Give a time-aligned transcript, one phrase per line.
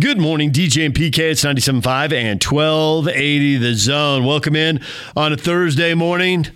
[0.00, 1.18] Good morning, DJ and PK.
[1.20, 4.24] It's 97.5 and 1280 The Zone.
[4.24, 4.80] Welcome in
[5.14, 6.48] on a Thursday morning.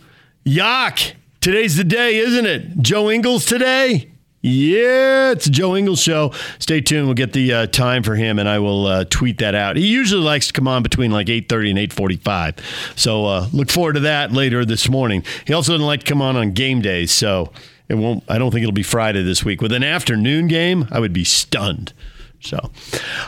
[0.42, 1.14] Yak!
[1.40, 2.78] Today's the day, isn't it?
[2.78, 4.10] Joe Ingles today?
[4.40, 6.32] Yeah, it's Joe Ingles show.
[6.58, 7.06] Stay tuned.
[7.06, 9.76] We'll get the uh, time for him, and I will uh, tweet that out.
[9.76, 12.98] He usually likes to come on between like 8.30 and 8.45.
[12.98, 15.22] So uh, look forward to that later this morning.
[15.46, 17.52] He also doesn't like to come on on game days, so
[17.88, 18.24] it won't.
[18.28, 19.60] I don't think it'll be Friday this week.
[19.62, 21.92] With an afternoon game, I would be stunned.
[22.40, 22.58] So,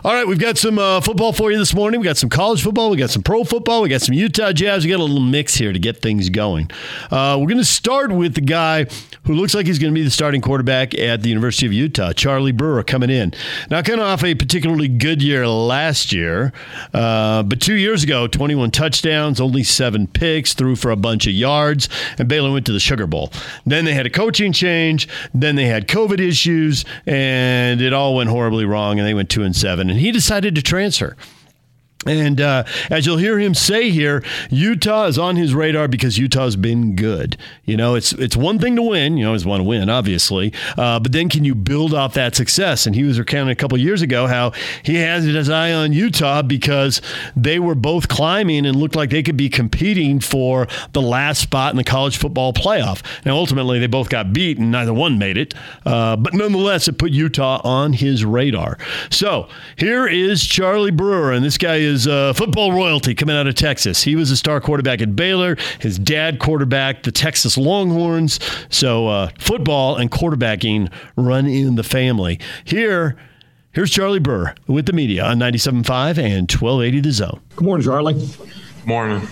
[0.05, 1.99] all right, we've got some uh, football for you this morning.
[2.01, 4.85] We got some college football, we got some pro football, we got some Utah Jazz.
[4.85, 6.71] We got a little mix here to get things going.
[7.11, 8.87] Uh, we're going to start with the guy
[9.25, 12.13] who looks like he's going to be the starting quarterback at the University of Utah,
[12.13, 13.35] Charlie Brewer, coming in.
[13.69, 16.53] Now, coming off a particularly good year last year,
[16.95, 21.33] uh, but two years ago, 21 touchdowns, only seven picks, threw for a bunch of
[21.33, 23.33] yards, and Baylor went to the Sugar Bowl.
[23.67, 28.31] Then they had a coaching change, then they had COVID issues, and it all went
[28.31, 29.91] horribly wrong and they went two and seven.
[29.91, 31.17] And he decided to transfer.
[32.07, 36.57] And uh, as you'll hear him say here, Utah is on his radar because Utah's
[36.57, 37.37] been good.
[37.67, 39.19] You know, it's it's one thing to win.
[39.19, 42.87] You always want to win, obviously, uh, but then can you build off that success?
[42.87, 46.41] And he was recounting a couple years ago how he has his eye on Utah
[46.41, 47.03] because
[47.37, 51.71] they were both climbing and looked like they could be competing for the last spot
[51.73, 53.03] in the college football playoff.
[53.27, 55.53] Now, ultimately, they both got beat and neither one made it,
[55.85, 58.79] uh, but nonetheless, it put Utah on his radar.
[59.11, 63.47] So here is Charlie Brewer, and this guy is is uh, football royalty coming out
[63.47, 64.03] of Texas.
[64.03, 65.57] He was a star quarterback at Baylor.
[65.81, 68.39] His dad quarterback the Texas Longhorns.
[68.71, 72.39] So uh, football and quarterbacking run in the family.
[72.65, 73.17] Here,
[73.73, 77.41] here's Charlie Brewer with the media on 97.5 and 1280 The Zone.
[77.57, 78.29] Good morning, Charlie.
[78.87, 79.27] Morning.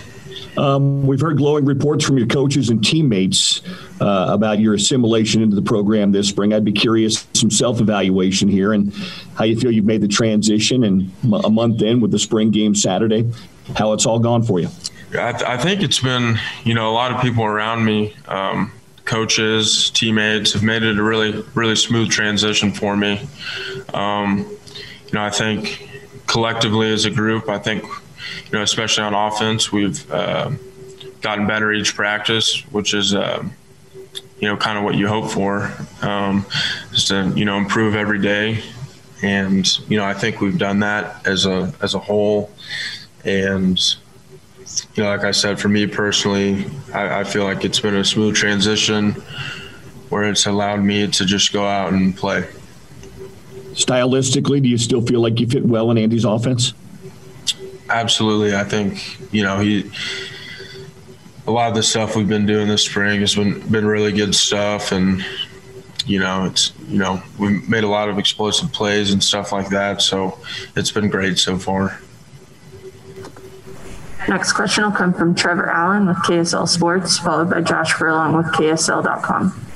[0.59, 3.61] Um, we've heard glowing reports from your coaches and teammates
[4.01, 6.53] uh, about your assimilation into the program this spring.
[6.53, 8.93] I'd be curious some self evaluation here and
[9.35, 11.11] how you feel you've made the transition and
[11.45, 13.31] a month in with the spring game Saturday,
[13.77, 14.67] how it's all gone for you.
[15.17, 18.73] I, th- I think it's been, you know, a lot of people around me, um,
[19.05, 23.21] coaches, teammates, have made it a really, really smooth transition for me.
[23.93, 25.89] Um, you know, I think
[26.27, 27.85] collectively as a group, I think
[28.45, 30.51] you know, especially on offense, we've uh,
[31.21, 33.43] gotten better each practice, which is, uh,
[34.39, 36.45] you know, kind of what you hope for, um,
[36.91, 38.63] just to you know improve every day.
[39.21, 42.51] And you know, I think we've done that as a as a whole.
[43.25, 43.79] And
[44.95, 48.05] you know, like I said, for me personally, I, I feel like it's been a
[48.05, 49.15] smooth transition
[50.09, 52.47] where it's allowed me to just go out and play.
[53.73, 56.73] Stylistically, do you still feel like you fit well in Andy's offense?
[57.89, 58.55] Absolutely.
[58.55, 59.91] I think, you know, he
[61.47, 64.35] a lot of the stuff we've been doing this spring has been been really good
[64.35, 65.25] stuff and
[66.05, 69.69] you know, it's you know, we made a lot of explosive plays and stuff like
[69.69, 70.39] that, so
[70.75, 71.99] it's been great so far.
[74.27, 78.47] Next question will come from Trevor Allen with KSL Sports, followed by Josh Furlong with
[78.47, 79.68] KSL.com.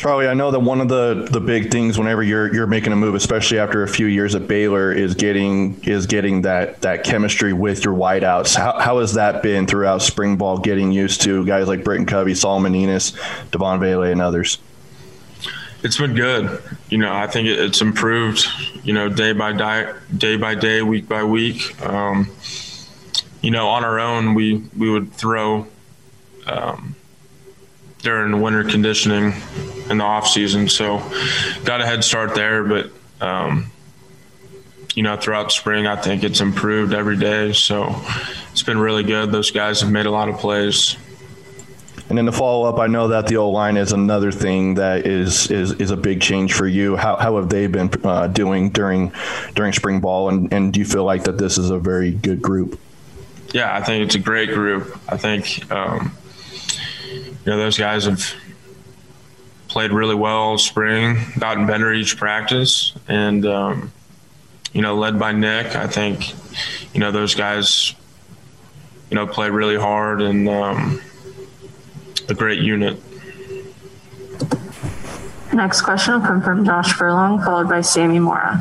[0.00, 2.96] Charlie, I know that one of the the big things whenever you're you're making a
[2.96, 7.52] move, especially after a few years at Baylor, is getting is getting that that chemistry
[7.52, 8.56] with your wideouts.
[8.56, 10.56] How, how has that been throughout spring ball?
[10.56, 13.14] Getting used to guys like Britton Covey, Solomon Enis,
[13.50, 14.56] Devaughn Vele, and others.
[15.82, 16.62] It's been good.
[16.88, 18.46] You know, I think it's improved.
[18.82, 21.78] You know, day by day, day by day, week by week.
[21.84, 22.30] Um,
[23.42, 25.66] you know, on our own, we we would throw.
[26.46, 26.96] Um,
[28.02, 29.34] during winter conditioning
[29.88, 30.68] in the off season.
[30.68, 30.98] So
[31.64, 32.90] got a head start there, but
[33.20, 33.70] um,
[34.94, 37.52] you know, throughout spring, I think it's improved every day.
[37.52, 37.94] So
[38.52, 39.30] it's been really good.
[39.30, 40.96] Those guys have made a lot of plays.
[42.08, 45.06] And then the follow up, I know that the O line is another thing that
[45.06, 46.96] is is is a big change for you.
[46.96, 49.12] How, how have they been uh, doing during
[49.54, 52.42] during spring ball, and, and do you feel like that this is a very good
[52.42, 52.80] group?
[53.52, 54.98] Yeah, I think it's a great group.
[55.08, 56.10] I think um,
[57.44, 58.34] you know, those guys have
[59.68, 63.92] played really well spring, gotten better each practice, and um,
[64.72, 66.34] you know, led by Nick, I think
[66.92, 67.94] you know those guys,
[69.10, 71.00] you know, play really hard and um,
[72.28, 73.00] a great unit.
[75.52, 78.60] Next question will come from Josh Furlong, followed by Sammy Mora.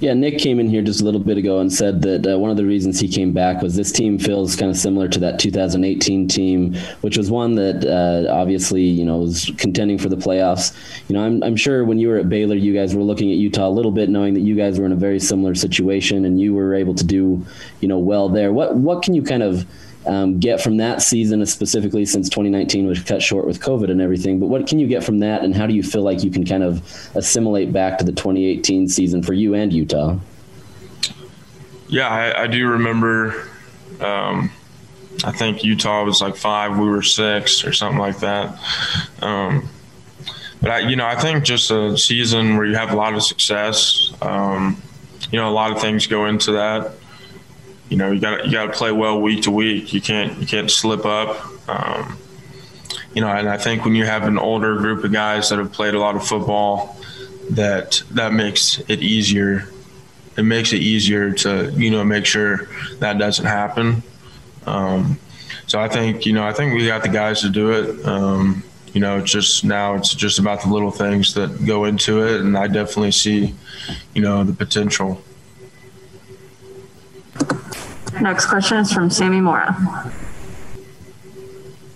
[0.00, 2.50] Yeah, Nick came in here just a little bit ago and said that uh, one
[2.50, 5.38] of the reasons he came back was this team feels kind of similar to that
[5.38, 10.74] 2018 team, which was one that uh, obviously you know was contending for the playoffs.
[11.08, 13.36] You know, I'm I'm sure when you were at Baylor, you guys were looking at
[13.36, 16.40] Utah a little bit, knowing that you guys were in a very similar situation and
[16.40, 17.44] you were able to do
[17.80, 18.54] you know well there.
[18.54, 19.66] What what can you kind of
[20.06, 24.40] um, get from that season, specifically since 2019 was cut short with COVID and everything.
[24.40, 26.44] But what can you get from that, and how do you feel like you can
[26.44, 26.82] kind of
[27.14, 30.16] assimilate back to the 2018 season for you and Utah?
[31.88, 33.48] Yeah, I, I do remember.
[34.00, 34.50] Um,
[35.24, 38.58] I think Utah was like five, we were six, or something like that.
[39.20, 39.68] Um,
[40.62, 43.22] but I, you know, I think just a season where you have a lot of
[43.22, 44.12] success.
[44.22, 44.80] Um,
[45.30, 46.92] you know, a lot of things go into that.
[47.90, 49.92] You know, you got you got to play well week to week.
[49.92, 51.44] You can't you can't slip up.
[51.68, 52.16] Um,
[53.14, 55.72] you know, and I think when you have an older group of guys that have
[55.72, 56.96] played a lot of football,
[57.50, 59.68] that that makes it easier.
[60.36, 62.68] It makes it easier to you know make sure
[63.00, 64.02] that doesn't happen.
[64.66, 65.18] Um,
[65.66, 68.06] so I think you know I think we got the guys to do it.
[68.06, 68.62] Um,
[68.92, 72.56] you know, just now it's just about the little things that go into it, and
[72.56, 73.54] I definitely see,
[74.14, 75.22] you know, the potential.
[78.20, 79.74] Next question is from Sammy Mora.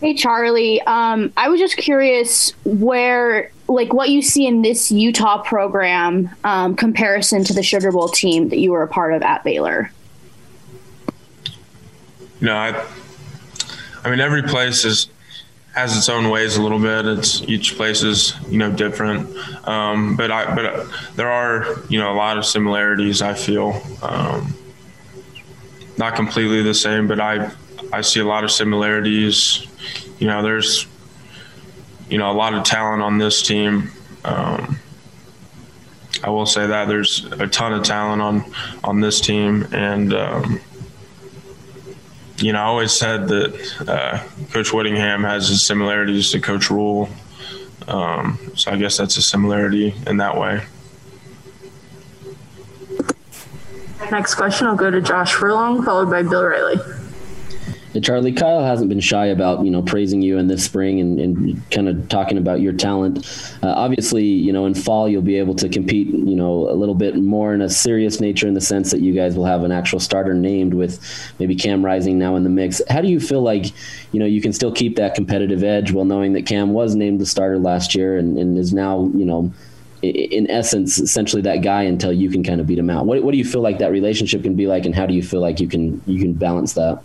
[0.01, 5.43] Hey Charlie, um, I was just curious where, like, what you see in this Utah
[5.43, 9.45] program um, comparison to the Sugar Bowl team that you were a part of at
[9.45, 9.91] Baylor.
[12.41, 12.85] You know, I,
[14.05, 15.09] I mean, every place is
[15.75, 17.07] has its own ways a little bit.
[17.07, 19.35] It's each place is you know different,
[19.67, 20.87] um, but I but uh,
[21.17, 23.23] there are you know a lot of similarities.
[23.23, 24.55] I feel um,
[26.05, 27.51] not completely the same, but I
[27.93, 29.67] I see a lot of similarities.
[30.19, 30.87] You know, there's
[32.11, 33.91] you know a lot of talent on this team.
[34.25, 34.79] Um,
[36.23, 38.45] I will say that there's a ton of talent on
[38.83, 40.61] on this team, and um,
[42.39, 44.19] you know, I always said that uh,
[44.53, 47.09] Coach Whittingham has his similarities to Coach Rhule,
[47.89, 50.63] Um, so I guess that's a similarity in that way.
[54.11, 56.77] Next question I'll go to Josh Furlong, followed by Bill Riley.
[58.01, 61.71] Charlie, Kyle hasn't been shy about you know praising you in this spring and, and
[61.71, 63.27] kind of talking about your talent.
[63.63, 66.95] Uh, obviously, you know in fall you'll be able to compete you know a little
[66.95, 69.73] bit more in a serious nature in the sense that you guys will have an
[69.73, 71.01] actual starter named with
[71.39, 72.83] maybe Cam Rising now in the mix.
[72.89, 73.67] How do you feel like
[74.13, 77.21] you know you can still keep that competitive edge while knowing that Cam was named
[77.21, 79.53] the starter last year and, and is now you know
[80.11, 83.07] in essence, essentially that guy until you can kind of beat him out.
[83.07, 85.23] What, what do you feel like that relationship can be like, and how do you
[85.23, 87.03] feel like you can you can balance that?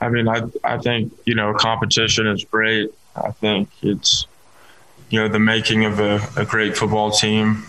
[0.00, 2.90] I mean, I I think you know competition is great.
[3.16, 4.26] I think it's
[5.10, 7.64] you know the making of a, a great football team.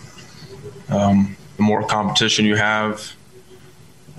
[0.88, 3.14] Um, the more competition you have,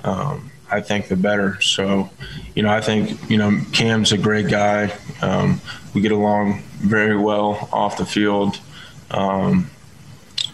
[0.03, 1.59] um, I think the better.
[1.61, 2.09] So,
[2.55, 4.93] you know, I think you know Cam's a great guy.
[5.21, 5.61] Um,
[5.93, 8.59] we get along very well off the field.
[9.11, 9.69] Um,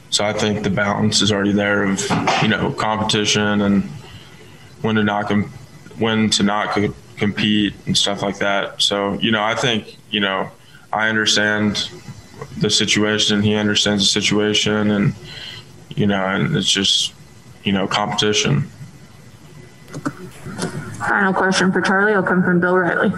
[0.09, 2.01] so I think the balance is already there of
[2.41, 3.83] you know competition and
[4.81, 5.51] when to not com-
[5.97, 8.81] when to not co- compete and stuff like that.
[8.81, 10.49] So, you know, I think, you know,
[10.91, 11.89] I understand
[12.57, 15.13] the situation, he understands the situation, and,
[15.89, 17.13] you know, and it's just,
[17.63, 18.61] you know, competition.
[21.07, 23.11] Final question for Charlie will come from Bill Riley.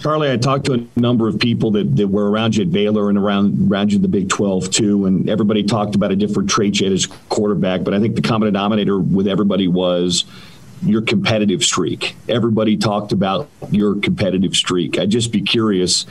[0.00, 3.08] Charlie, I talked to a number of people that, that were around you at Baylor
[3.08, 6.48] and around around you in the Big 12 too, and everybody talked about a different
[6.48, 7.82] trait you had as quarterback.
[7.82, 10.24] But I think the common denominator with everybody was
[10.82, 12.14] your competitive streak.
[12.28, 14.98] Everybody talked about your competitive streak.
[14.98, 16.04] I'd just be curious,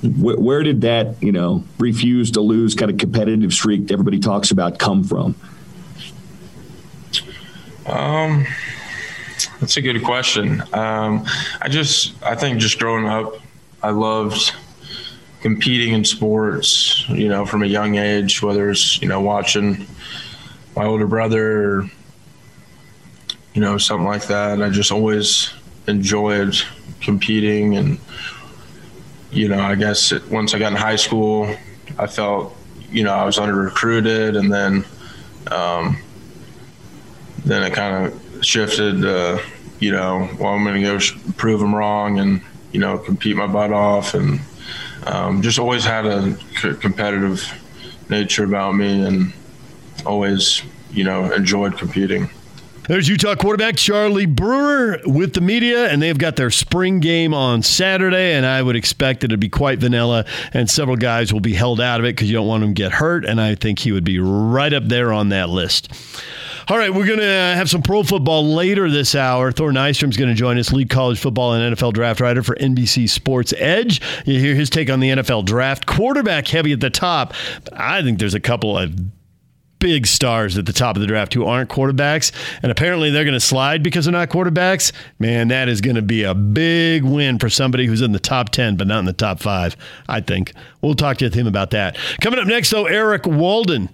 [0.00, 4.50] wh- where did that, you know, refuse to lose kind of competitive streak everybody talks
[4.50, 5.34] about come from?
[7.86, 8.46] Um,
[9.60, 10.62] that's a good question.
[10.72, 11.26] Um,
[11.60, 13.34] I just, I think just growing up,
[13.82, 14.52] I loved
[15.40, 19.86] competing in sports, you know, from a young age, whether it's, you know, watching
[20.74, 21.90] my older brother or
[23.54, 24.60] you know, something like that.
[24.60, 25.50] I just always
[25.86, 26.56] enjoyed
[27.00, 27.98] competing, and
[29.30, 31.54] you know, I guess it, once I got in high school,
[31.98, 32.56] I felt,
[32.90, 34.84] you know, I was under recruited, and then,
[35.50, 35.98] um,
[37.44, 38.98] then it kind of shifted.
[39.80, 42.40] You know, well, I'm going to go sh- prove them wrong, and
[42.72, 44.40] you know, compete my butt off, and
[45.06, 47.42] um, just always had a c- competitive
[48.08, 49.32] nature about me, and
[50.06, 52.30] always, you know, enjoyed competing.
[52.88, 57.62] There's Utah quarterback Charlie Brewer with the media, and they've got their spring game on
[57.62, 61.54] Saturday, and I would expect it to be quite vanilla, and several guys will be
[61.54, 63.78] held out of it because you don't want them to get hurt, and I think
[63.78, 65.88] he would be right up there on that list.
[66.66, 69.52] All right, we're going to have some pro football later this hour.
[69.52, 73.06] Thor Nystrom's going to join us, lead college football and NFL draft writer for NBC
[73.10, 74.00] Sports Edge.
[74.24, 75.84] You hear his take on the NFL draft.
[75.84, 77.34] Quarterback heavy at the top.
[77.74, 78.98] I think there's a couple of
[79.78, 83.34] big stars at the top of the draft who aren't quarterbacks, and apparently they're going
[83.34, 84.90] to slide because they're not quarterbacks.
[85.18, 88.48] Man, that is going to be a big win for somebody who's in the top
[88.48, 89.76] 10, but not in the top five,
[90.08, 90.54] I think.
[90.80, 91.98] We'll talk to him about that.
[92.22, 93.90] Coming up next, though, Eric Walden,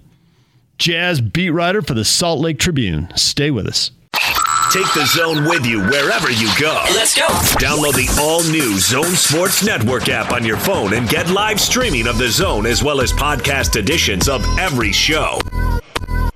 [0.81, 3.07] Jazz beat writer for the Salt Lake Tribune.
[3.15, 3.91] Stay with us.
[4.71, 6.83] Take the zone with you wherever you go.
[6.95, 7.27] Let's go.
[7.59, 12.07] Download the all new Zone Sports Network app on your phone and get live streaming
[12.07, 15.37] of the zone as well as podcast editions of every show.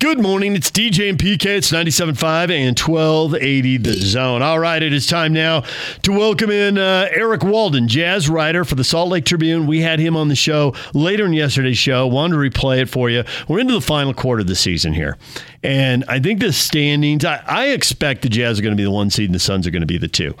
[0.00, 0.56] Good morning.
[0.56, 1.44] It's DJ and PK.
[1.44, 4.40] It's 97.5 and 1280 The Zone.
[4.40, 5.62] All right, it is time now
[6.04, 9.66] to welcome in uh, Eric Walden, jazz writer for the Salt Lake Tribune.
[9.66, 12.06] We had him on the show later in yesterday's show.
[12.06, 13.24] Wanted to replay it for you.
[13.46, 15.18] We're into the final quarter of the season here.
[15.62, 18.90] And I think the standings, I, I expect the Jazz are going to be the
[18.90, 20.34] one seed and the Suns are going to be the two.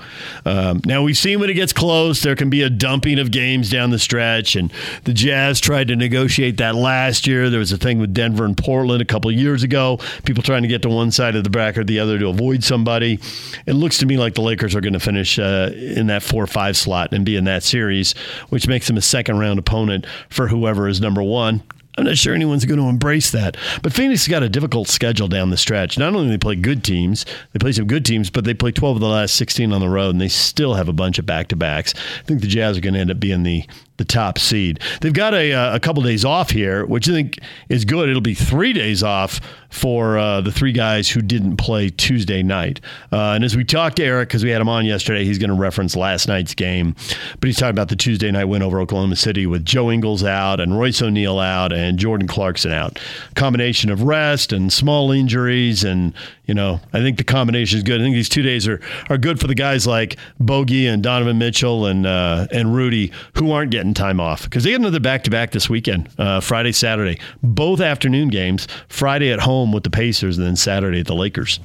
[0.46, 3.70] Um, now, we've seen when it gets close, there can be a dumping of games
[3.70, 4.56] down the stretch.
[4.56, 4.72] And
[5.04, 7.50] the Jazz tried to negotiate that last year.
[7.50, 9.98] There was a thing with Denver and Portland a couple years ago.
[10.24, 12.64] People trying to get to one side of the bracket or the other to avoid
[12.64, 13.18] somebody.
[13.66, 16.42] It looks to me like the Lakers are going to finish uh, in that four
[16.42, 18.14] or five slot and be in that series,
[18.48, 21.62] which makes them a second round opponent for whoever is number one.
[21.98, 23.56] I'm not sure anyone's going to embrace that.
[23.82, 25.98] But Phoenix got a difficult schedule down the stretch.
[25.98, 28.72] Not only do they play good teams, they play some good teams, but they play
[28.72, 31.26] 12 of the last 16 on the road, and they still have a bunch of
[31.26, 31.94] back to backs.
[32.20, 33.64] I think the Jazz are going to end up being the
[34.00, 34.80] the top seed.
[35.02, 37.38] They've got a, uh, a couple days off here, which I think
[37.68, 38.08] is good.
[38.08, 42.80] It'll be three days off for uh, the three guys who didn't play Tuesday night.
[43.12, 45.50] Uh, and as we talked to Eric, because we had him on yesterday, he's going
[45.50, 46.96] to reference last night's game.
[47.38, 50.60] But he's talking about the Tuesday night win over Oklahoma City with Joe Ingles out
[50.60, 52.98] and Royce O'Neale out and Jordan Clarkson out.
[53.36, 55.84] Combination of rest and small injuries.
[55.84, 56.14] And,
[56.50, 58.00] you know, I think the combination is good.
[58.00, 61.38] I think these two days are, are good for the guys like Bogey and Donovan
[61.38, 65.22] Mitchell and, uh, and Rudy who aren't getting time off because they get another back
[65.24, 67.20] to back this weekend, uh, Friday, Saturday.
[67.40, 71.60] Both afternoon games, Friday at home with the Pacers and then Saturday at the Lakers.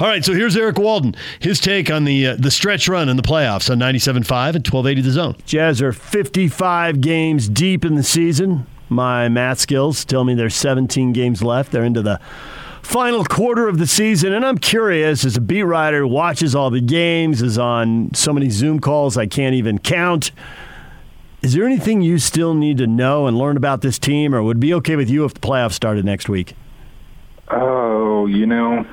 [0.00, 1.14] All right, so here's Eric Walden.
[1.38, 5.00] His take on the uh, the stretch run in the playoffs on 97.5 and 1280
[5.02, 5.36] The Zone.
[5.44, 8.66] Jazz are 55 games deep in the season.
[8.88, 11.70] My math skills tell me there's 17 games left.
[11.70, 12.20] They're into the
[12.90, 16.80] final quarter of the season, and I'm curious as a beat writer watches all the
[16.80, 20.32] games, is on so many Zoom calls I can't even count.
[21.40, 24.58] Is there anything you still need to know and learn about this team, or would
[24.58, 26.54] be okay with you if the playoffs started next week?
[27.46, 28.84] Oh, you know,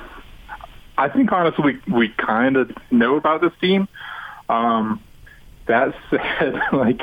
[0.95, 3.87] I think honestly we we kind of know about this team.
[4.47, 5.01] Um,
[5.65, 7.01] that said, like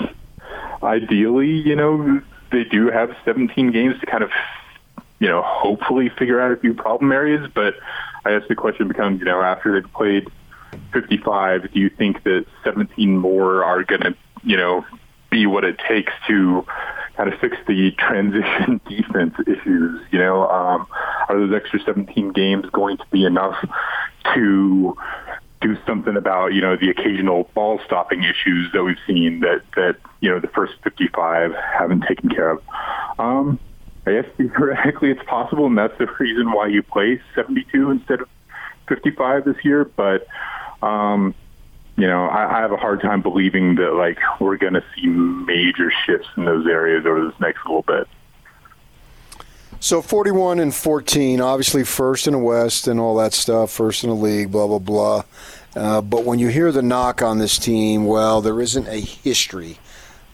[0.81, 2.23] ideally, you know,
[2.53, 4.31] they do have 17 games to kind of,
[5.19, 7.49] you know, hopefully figure out a few problem areas.
[7.55, 7.75] But
[8.25, 10.29] I guess the question becomes, you know, after they've played
[10.93, 14.85] 55, do you think that 17 more are going to, you know,
[15.31, 16.65] be what it takes to
[17.17, 20.01] kind of fix the transition defense issues.
[20.11, 20.87] You know, um,
[21.29, 23.57] are those extra 17 games going to be enough
[24.35, 24.97] to
[25.61, 29.97] do something about you know the occasional ball stopping issues that we've seen that that
[30.21, 32.63] you know the first 55 haven't taken care of?
[33.19, 33.59] Um,
[34.07, 38.29] I guess theoretically it's possible, and that's the reason why you play 72 instead of
[38.89, 39.85] 55 this year.
[39.85, 40.27] But
[40.83, 41.35] um,
[41.97, 45.07] you know, I, I have a hard time believing that like we're going to see
[45.07, 48.09] major shifts in those areas over this next little bit.
[49.81, 54.11] So 41 and 14, obviously first in the West and all that stuff, first in
[54.11, 55.25] the league, blah blah blah.
[55.77, 59.79] Uh, but when you hear the knock on this team, well, there isn't a history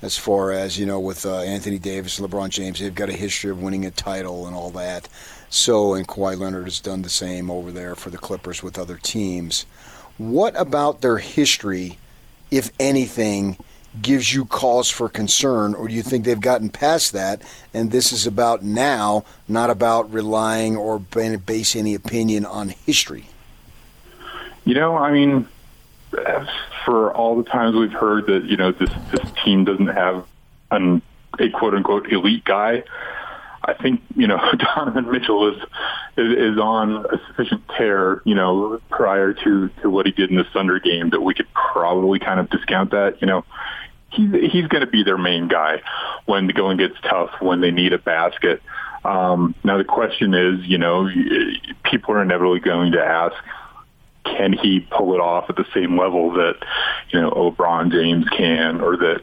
[0.02, 2.80] as far as you know with uh, Anthony Davis LeBron James.
[2.80, 5.08] They've got a history of winning a title and all that.
[5.48, 8.96] So, and Kawhi Leonard has done the same over there for the Clippers with other
[8.96, 9.66] teams.
[10.16, 11.98] What about their history,
[12.50, 13.56] if anything,
[14.00, 17.42] gives you cause for concern, or do you think they've gotten past that
[17.74, 23.26] and this is about now, not about relying or base any opinion on history?
[24.64, 25.48] You know, I mean,
[26.90, 30.26] for all the times we've heard that you know this this team doesn't have
[30.72, 31.00] an
[31.38, 32.82] a quote unquote elite guy,
[33.62, 34.38] I think you know
[34.76, 35.62] Donovan Mitchell is,
[36.16, 40.44] is on a sufficient tear, you know, prior to to what he did in the
[40.52, 43.20] Thunder game that we could probably kind of discount that.
[43.20, 43.44] You know,
[44.10, 45.82] he's he's going to be their main guy
[46.26, 48.60] when the going gets tough, when they need a basket.
[49.04, 51.08] Um, now the question is, you know,
[51.84, 53.34] people are inevitably going to ask,
[54.24, 56.54] can he pull it off at the same level that
[57.10, 59.20] you know LeBron James can, or that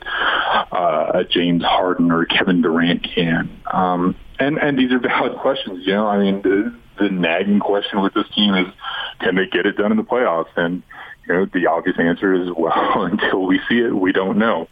[0.72, 3.62] uh, James Harden or Kevin Durant can?
[3.72, 5.86] Um, and and these are valid questions.
[5.86, 8.68] You know, I mean, the, the nagging question with this team is,
[9.20, 10.56] can they get it done in the playoffs?
[10.56, 10.84] And
[11.28, 14.68] you know, the obvious answer is, well, until we see it, we don't know.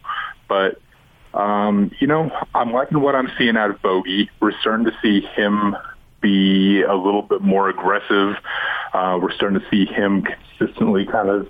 [0.47, 0.81] But
[1.33, 4.29] um, you know, I'm liking what I'm seeing out of Bogey.
[4.39, 5.75] We're starting to see him
[6.25, 8.35] be a little bit more aggressive.
[8.93, 11.47] Uh, we're starting to see him consistently kind of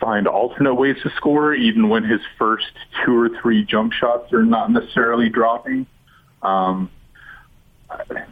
[0.00, 2.66] find alternate ways to score, even when his first
[3.04, 5.86] two or three jump shots are not necessarily dropping.
[6.42, 6.90] Um,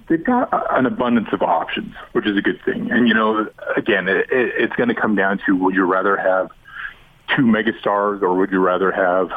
[0.09, 2.91] they've got an abundance of options, which is a good thing.
[2.91, 6.17] And you know, again, it, it, it's going to come down to would you rather
[6.17, 6.51] have
[7.37, 9.31] two megastars or would you rather have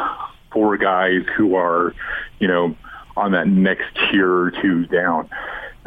[0.51, 1.93] four guys who are,
[2.39, 2.75] you know,
[3.15, 5.29] on that next tier or two down?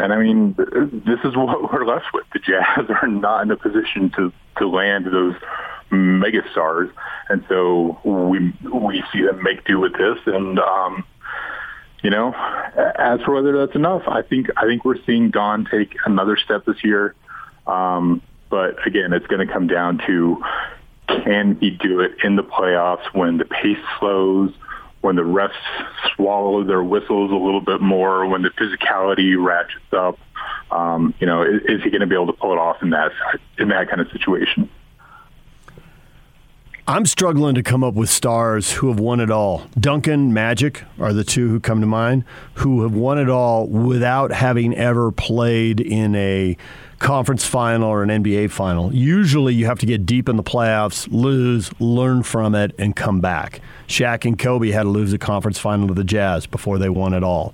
[0.00, 2.24] And I mean, this is what we're left with.
[2.32, 5.34] The Jazz are not in a position to to land those
[5.90, 6.90] megastars,
[7.28, 10.18] and so we we see them make do with this.
[10.26, 11.04] And um,
[12.02, 12.32] you know,
[12.98, 16.64] as for whether that's enough, I think I think we're seeing Don take another step
[16.64, 17.14] this year.
[17.66, 20.42] Um, but again, it's going to come down to
[21.08, 24.52] can he do it in the playoffs when the pace slows,
[25.00, 25.52] when the refs
[26.14, 30.18] swallow their whistles a little bit more, when the physicality ratchets up.
[30.70, 32.90] Um, you know, is, is he going to be able to pull it off in
[32.90, 33.12] that
[33.58, 34.70] in that kind of situation?
[36.86, 39.62] I'm struggling to come up with stars who have won it all.
[39.78, 44.32] Duncan, Magic are the two who come to mind who have won it all without
[44.32, 46.56] having ever played in a
[47.00, 48.94] conference final or an NBA final.
[48.94, 53.20] Usually you have to get deep in the playoffs, lose, learn from it, and come
[53.20, 53.60] back.
[53.88, 57.14] Shaq and Kobe had to lose a conference final to the Jazz before they won
[57.14, 57.52] it all.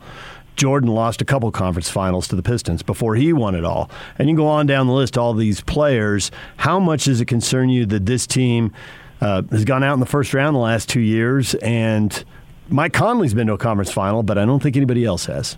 [0.56, 3.90] Jordan lost a couple conference finals to the Pistons before he won it all.
[4.18, 6.30] And you go on down the list, all these players.
[6.56, 8.72] How much does it concern you that this team
[9.20, 12.24] uh, has gone out in the first round the last two years and
[12.68, 15.56] Mike Conley's been to a conference final, but I don't think anybody else has.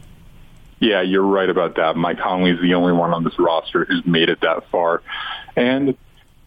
[0.80, 1.96] Yeah, you're right about that.
[1.96, 5.02] Mike Conley's the only one on this roster who's made it that far.
[5.56, 5.96] And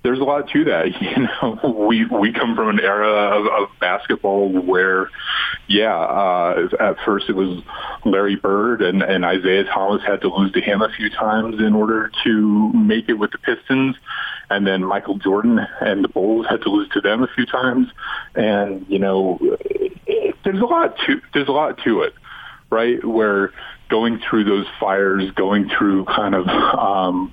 [0.03, 0.85] there's a lot to that.
[1.01, 5.09] You know, we we come from an era of, of basketball where,
[5.67, 7.61] yeah, uh, at first it was
[8.05, 11.73] Larry Bird and, and Isiah Thomas had to lose to him a few times in
[11.73, 13.95] order to make it with the Pistons,
[14.49, 17.87] and then Michael Jordan and the Bulls had to lose to them a few times,
[18.35, 19.37] and you know,
[20.43, 22.13] there's a lot to there's a lot to it,
[22.69, 23.03] right?
[23.03, 23.51] Where
[23.91, 27.31] going through those fires, going through kind of um,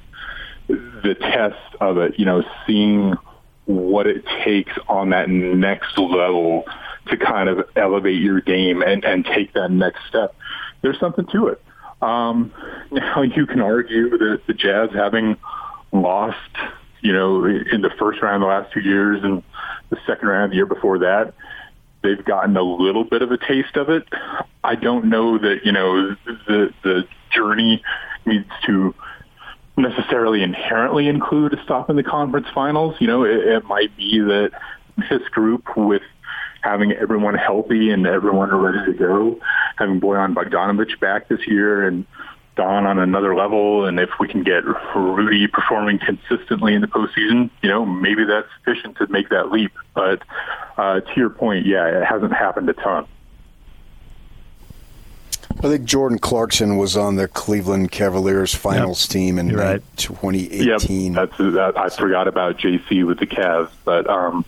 [0.66, 3.14] the test of it, you know, seeing
[3.64, 6.64] what it takes on that next level
[7.06, 10.34] to kind of elevate your game and, and take that next step.
[10.82, 11.62] There's something to it.
[12.02, 12.52] Um,
[12.90, 15.36] now you can argue that the Jazz having
[15.92, 16.36] lost,
[17.00, 19.42] you know, in the first round the last two years and
[19.90, 21.34] the second round the year before that,
[22.02, 24.04] they've gotten a little bit of a taste of it.
[24.64, 27.82] I don't know that you know the the journey
[28.26, 28.94] needs to
[29.76, 32.96] necessarily inherently include a stop in the conference finals.
[32.98, 34.50] You know, it, it might be that
[35.10, 36.02] this group with
[36.62, 39.38] having everyone healthy and everyone ready to go,
[39.76, 42.04] having Bojan Bogdanovich back this year and
[42.58, 44.64] Don on another level, and if we can get
[44.96, 49.70] Rudy performing consistently in the postseason, you know, maybe that's sufficient to make that leap.
[49.94, 50.24] But
[50.76, 53.06] uh, to your point, yeah, it hasn't happened a ton.
[55.50, 59.10] I think Jordan Clarkson was on the Cleveland Cavaliers finals yep.
[59.10, 59.80] team in right.
[59.96, 61.14] 2018.
[61.14, 61.74] Yep, that's that.
[61.76, 64.44] I forgot about JC with the Cavs, but um,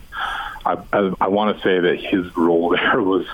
[0.65, 3.25] I, I, I want to say that his role there was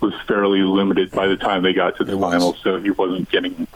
[0.00, 2.62] was fairly limited by the time they got to the it finals, was.
[2.62, 3.66] so he wasn't getting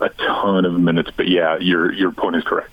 [0.00, 1.10] a ton of minutes.
[1.16, 2.70] But yeah, your your point is correct.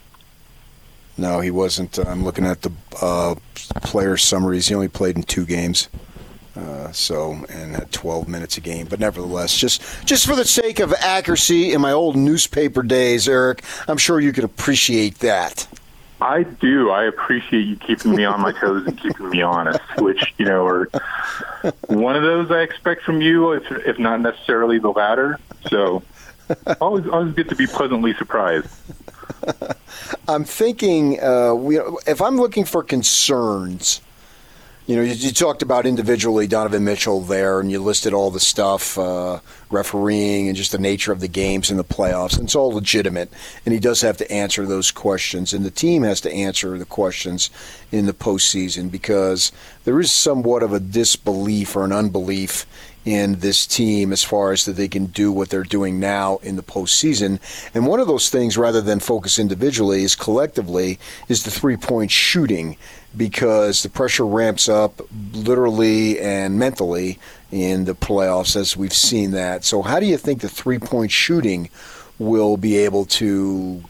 [1.18, 2.00] No, he wasn't.
[2.00, 3.36] I'm looking at the uh,
[3.82, 4.68] player summaries.
[4.68, 5.90] He only played in two games.
[6.56, 10.80] Uh, so and had 12 minutes a game, but nevertheless, just just for the sake
[10.80, 15.68] of accuracy in my old newspaper days, Eric, I'm sure you could appreciate that.
[16.22, 16.92] I do.
[16.92, 20.66] I appreciate you keeping me on my toes and keeping me honest, which you know
[20.66, 20.90] are
[21.88, 25.40] one of those I expect from you, if, if not necessarily the latter.
[25.70, 26.04] So
[26.82, 28.68] always always good to be pleasantly surprised.
[30.28, 34.02] I'm thinking, uh, we, if I'm looking for concerns
[34.86, 38.40] you know, you, you, talked about individually Donovan Mitchell there, and you listed all the
[38.42, 39.40] stuff, uh,
[39.72, 42.36] refereeing and just the nature of the games in the playoffs.
[42.36, 43.32] And it's all legitimate,
[43.66, 46.86] and he does have to answer those questions, and the team has to answer the
[46.86, 47.50] questions
[47.94, 49.54] in the postseason because
[49.86, 52.66] there is somewhat of a disbelief or an unbelief
[53.06, 56.56] in this team as far as that they can do what they're doing now in
[56.56, 57.40] the postseason.
[57.74, 62.12] And one of those things, rather than focus individually, is collectively, is the three point
[62.12, 62.78] shooting
[63.16, 65.02] because the pressure ramps up
[65.34, 67.20] literally and mentally
[67.52, 69.64] in the playoffs as we've seen that.
[69.64, 71.70] So, how do you think the three point shooting
[72.20, 73.84] will be able to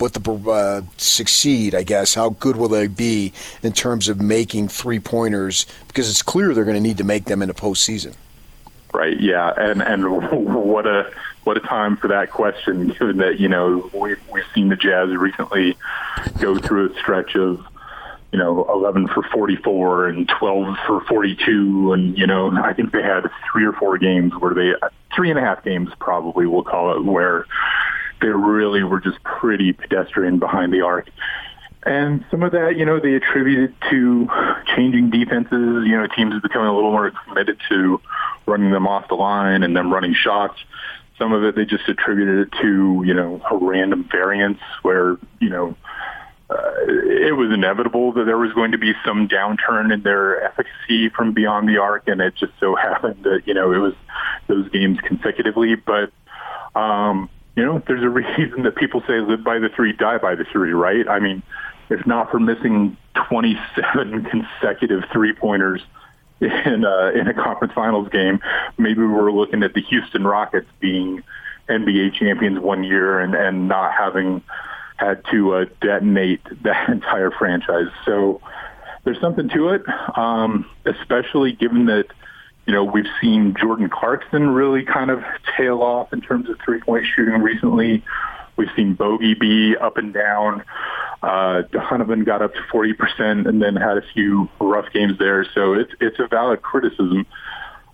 [0.00, 2.14] what the uh, succeed, I guess.
[2.14, 3.32] How good will they be
[3.62, 5.66] in terms of making three pointers?
[5.88, 8.14] Because it's clear they're going to need to make them in a postseason.
[8.92, 9.18] Right.
[9.20, 9.52] Yeah.
[9.56, 10.10] And and
[10.46, 11.12] what a
[11.44, 15.10] what a time for that question, given that you know we've we've seen the Jazz
[15.10, 15.76] recently
[16.40, 17.64] go through a stretch of
[18.32, 23.02] you know 11 for 44 and 12 for 42 and you know i think they
[23.02, 24.72] had three or four games where they
[25.14, 27.44] three and a half games probably we'll call it where
[28.20, 31.08] they really were just pretty pedestrian behind the arc.
[31.84, 34.28] And some of that, you know, they attributed to
[34.76, 35.86] changing defenses.
[35.86, 38.00] You know, teams becoming a little more committed to
[38.46, 40.58] running them off the line and them running shots.
[41.18, 45.48] Some of it they just attributed it to, you know, a random variance where, you
[45.48, 45.76] know,
[46.50, 51.08] uh, it was inevitable that there was going to be some downturn in their efficacy
[51.08, 53.94] from beyond the arc, and it just so happened that you know it was
[54.48, 55.76] those games consecutively.
[55.76, 56.10] But
[56.74, 58.08] um, you know, there's a
[58.38, 61.08] reason that people say live by the three, die by the three, right?
[61.08, 61.42] I mean,
[61.88, 62.96] if not for missing
[63.28, 65.80] 27 consecutive three pointers
[66.40, 68.40] in a, in a conference finals game,
[68.78, 71.22] maybe we're looking at the Houston Rockets being
[71.68, 74.42] NBA champions one year and, and not having
[74.96, 77.88] had to uh, detonate that entire franchise.
[78.04, 78.40] So
[79.04, 79.82] there's something to it,
[80.16, 82.06] um, especially given that
[82.70, 85.24] you know, we've seen Jordan Clarkson really kind of
[85.56, 88.04] tail off in terms of three-point shooting recently.
[88.56, 90.62] We've seen Bogey be up and down.
[91.20, 95.44] Uh, Donovan got up to 40% and then had a few rough games there.
[95.52, 97.26] So it's, it's a valid criticism.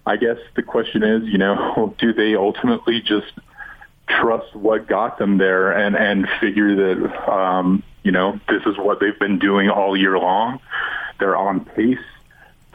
[0.04, 3.32] I guess the question is, you know, do they ultimately just
[4.10, 9.00] trust what got them there and, and figure that, um, you know, this is what
[9.00, 10.60] they've been doing all year long?
[11.18, 11.96] They're on pace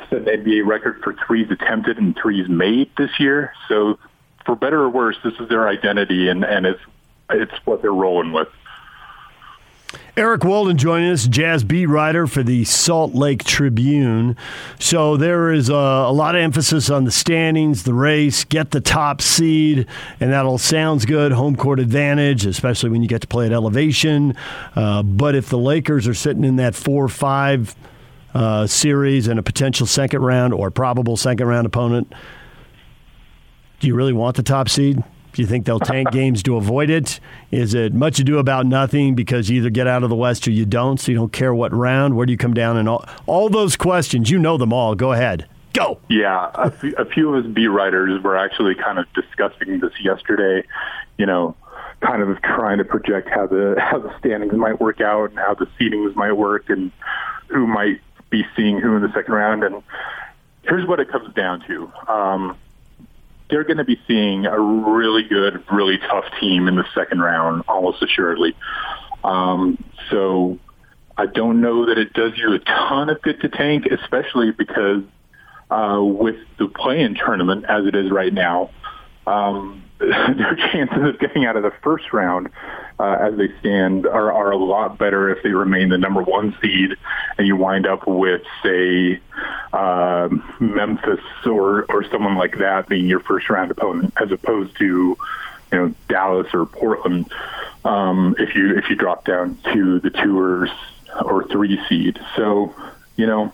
[0.09, 3.53] set an NBA record for threes attempted and threes made this year.
[3.67, 3.99] So,
[4.45, 6.81] for better or worse, this is their identity, and, and it's
[7.29, 8.47] it's what they're rolling with.
[10.17, 14.35] Eric Walden joining us, Jazz beat writer for the Salt Lake Tribune.
[14.77, 18.81] So there is a, a, lot of emphasis on the standings, the race, get the
[18.81, 19.87] top seed,
[20.19, 21.31] and that all sounds good.
[21.31, 24.35] Home court advantage, especially when you get to play at elevation.
[24.75, 27.75] Uh, but if the Lakers are sitting in that four five
[28.33, 32.13] uh, series and a potential second round or probable second round opponent.
[33.79, 35.03] Do you really want the top seed?
[35.33, 37.19] Do you think they'll tank games to avoid it?
[37.51, 40.51] Is it much ado about nothing because you either get out of the West or
[40.51, 42.15] you don't, so you don't care what round?
[42.15, 42.77] Where do you come down?
[42.77, 44.95] And all, all those questions, you know them all.
[44.95, 45.47] Go ahead.
[45.73, 45.99] Go.
[46.09, 50.67] Yeah, a few, few of us beat writers were actually kind of discussing this yesterday.
[51.17, 51.55] You know,
[52.01, 55.53] kind of trying to project how the how the standings might work out and how
[55.53, 56.91] the seedings might work and
[57.47, 59.63] who might be seeing who in the second round.
[59.63, 59.83] And
[60.63, 61.91] here's what it comes down to.
[62.11, 62.57] Um,
[63.51, 67.63] they're going to be seeing a really good, really tough team in the second round,
[67.67, 68.55] almost assuredly.
[69.23, 69.77] Um,
[70.09, 70.57] so
[71.17, 75.03] I don't know that it does you a ton of good to tank, especially because
[75.69, 78.71] uh, with the play-in tournament as it is right now,
[79.27, 82.49] um, their chances of getting out of the first round
[83.01, 86.55] uh, as they stand are, are a lot better if they remain the number one
[86.61, 86.95] seed
[87.37, 89.19] and you wind up with, say,
[89.73, 94.85] uh, Memphis or, or someone like that being your first round opponent as opposed to,
[94.85, 95.17] you
[95.77, 97.31] know, Dallas or Portland
[97.83, 100.69] um, if you if you drop down to the two or,
[101.23, 102.19] or three seed.
[102.35, 102.75] So,
[103.15, 103.51] you know,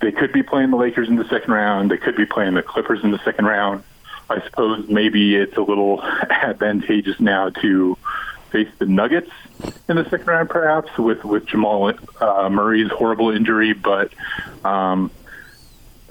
[0.00, 1.90] they could be playing the Lakers in the second round.
[1.90, 3.82] They could be playing the Clippers in the second round.
[4.30, 7.98] I suppose maybe it's a little advantageous now to
[8.50, 9.30] face the Nuggets
[9.88, 13.72] in the second round, perhaps with with Jamal uh, Murray's horrible injury.
[13.72, 14.12] But
[14.64, 15.10] um,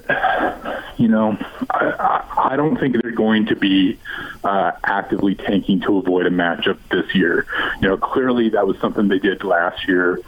[0.98, 1.38] you know,
[1.70, 3.98] I, I don't think they're going to be
[4.44, 7.46] uh, actively tanking to avoid a matchup this year.
[7.80, 10.20] You know, clearly that was something they did last year.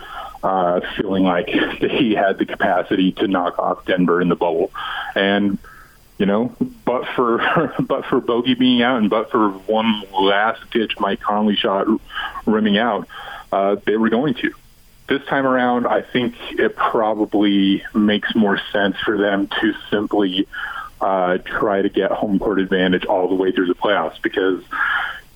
[0.42, 1.46] Uh, feeling like
[1.81, 4.72] they had the capacity to knock off Denver in the bubble,
[5.14, 5.59] and
[6.22, 6.54] you know,
[6.85, 11.56] but for but for Bogey being out and but for one last ditch Mike Conley
[11.56, 11.88] shot
[12.46, 13.08] rimming out,
[13.50, 14.54] uh, they were going to.
[15.08, 20.46] This time around, I think it probably makes more sense for them to simply
[21.00, 24.62] uh, try to get home court advantage all the way through the playoffs because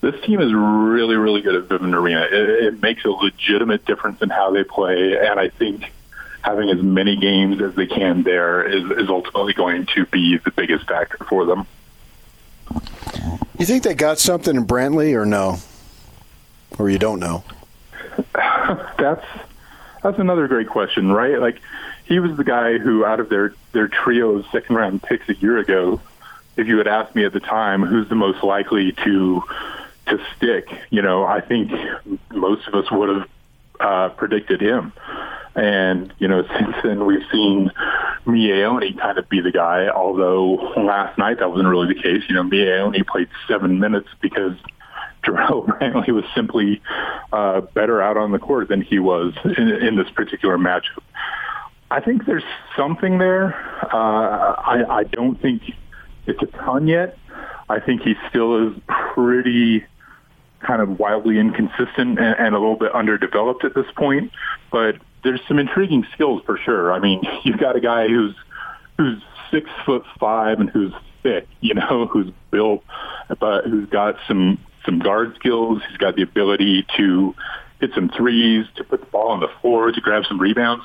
[0.02, 2.28] this team is really, really good at Vivint Arena.
[2.30, 5.92] It, it makes a legitimate difference in how they play, and I think
[6.46, 10.52] having as many games as they can there is, is ultimately going to be the
[10.52, 11.66] biggest factor for them.
[13.58, 15.58] You think they got something in Brantley or no?
[16.78, 17.42] Or you don't know?
[18.34, 19.26] that's
[20.04, 21.40] that's another great question, right?
[21.40, 21.58] Like
[22.04, 25.34] he was the guy who out of their their trio of second round picks a
[25.34, 26.00] year ago,
[26.56, 29.42] if you had asked me at the time who's the most likely to
[30.06, 31.72] to stick, you know, I think
[32.30, 33.28] most of us would have
[33.80, 34.92] uh, predicted him.
[35.56, 37.70] And, you know, since then we've seen
[38.26, 42.22] Miye Oni kind of be the guy, although last night that wasn't really the case.
[42.28, 44.52] You know, Miye Oni played seven minutes because
[45.24, 46.80] Jarrell Brantley was simply
[47.32, 51.02] uh, better out on the court than he was in, in this particular matchup.
[51.90, 52.44] I think there's
[52.76, 53.54] something there.
[53.82, 55.62] Uh, I, I don't think
[56.26, 57.16] it's a ton yet.
[57.68, 59.84] I think he still is pretty
[60.60, 64.32] kind of wildly inconsistent and, and a little bit underdeveloped at this point.
[64.70, 66.92] But there's some intriguing skills for sure.
[66.92, 68.34] I mean, you've got a guy who's
[68.96, 72.84] who's six foot five and who's thick, you know, who's built,
[73.40, 75.82] but who's got some some guard skills.
[75.88, 77.34] He's got the ability to
[77.80, 80.84] hit some threes, to put the ball on the floor, to grab some rebounds.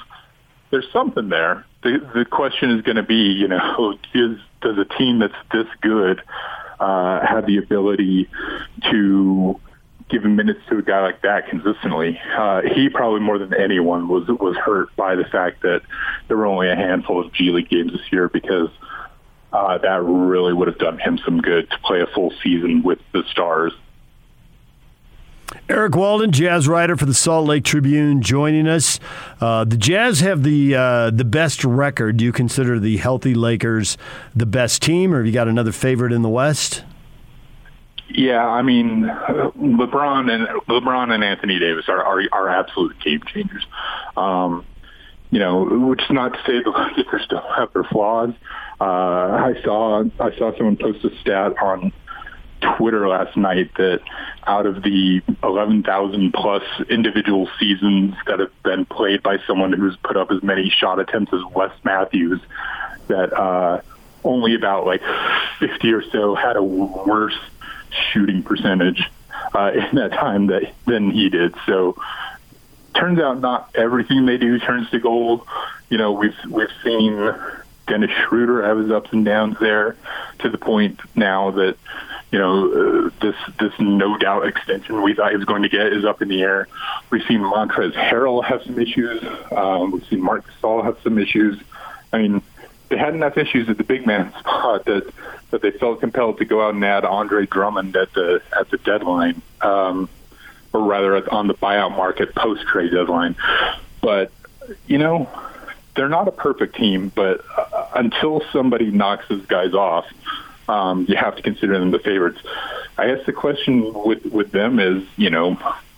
[0.72, 1.66] There's something there.
[1.84, 5.68] The the question is going to be, you know, is does a team that's this
[5.82, 6.22] good
[6.80, 8.30] uh, have the ability
[8.92, 9.60] to
[10.12, 12.20] give minutes to a guy like that consistently.
[12.38, 15.82] Uh, he probably more than anyone was was hurt by the fact that
[16.28, 18.70] there were only a handful of G League games this year because
[19.54, 23.00] uh, that really would have done him some good to play a full season with
[23.14, 23.74] the Stars.
[25.68, 29.00] Eric Walden, jazz writer for the Salt Lake Tribune, joining us.
[29.40, 32.18] Uh, the Jazz have the uh, the best record.
[32.18, 33.98] Do you consider the healthy Lakers
[34.36, 36.84] the best team, or have you got another favorite in the West?
[38.14, 43.66] Yeah, I mean, LeBron and LeBron and Anthony Davis are are, are absolute game changers.
[44.18, 44.66] Um,
[45.30, 48.34] you know, which is not to say the Lakers don't have their flaws.
[48.80, 51.94] Uh, I saw I saw someone post a stat on
[52.78, 54.02] Twitter last night that
[54.46, 60.18] out of the 11,000 plus individual seasons that have been played by someone who's put
[60.18, 62.42] up as many shot attempts as Wes Matthews,
[63.08, 63.82] that uh,
[64.24, 65.02] only about like
[65.60, 67.38] 50 or so had a worse
[68.12, 69.10] shooting percentage
[69.54, 71.56] uh, in that time that than he did.
[71.66, 71.98] So
[72.96, 75.46] turns out not everything they do turns to gold.
[75.90, 77.34] You know, we've we've seen
[77.88, 79.98] Dennis Schroeder have his ups and downs there
[80.40, 81.78] to the point now that
[82.32, 85.88] you know uh, this this no doubt extension we thought he was going to get
[85.88, 86.68] is up in the air.
[87.10, 89.22] We've seen Montrezl Harrell have some issues.
[89.52, 91.60] Um, we've seen Marc Gasol have some issues.
[92.14, 92.42] I mean,
[92.90, 95.12] they had enough issues at the big man spot that
[95.52, 98.78] that they felt compelled to go out and add Andre Drummond at the at the
[98.78, 100.10] deadline, um,
[100.74, 103.36] or rather on the buyout market post trade deadline.
[104.02, 104.32] But
[104.88, 105.30] you know,
[105.96, 107.12] they're not a perfect team.
[107.14, 110.06] But uh, until somebody knocks those guys off,
[110.68, 112.40] um, you have to consider them the favorites.
[112.98, 115.58] I guess the question with with them is, you know,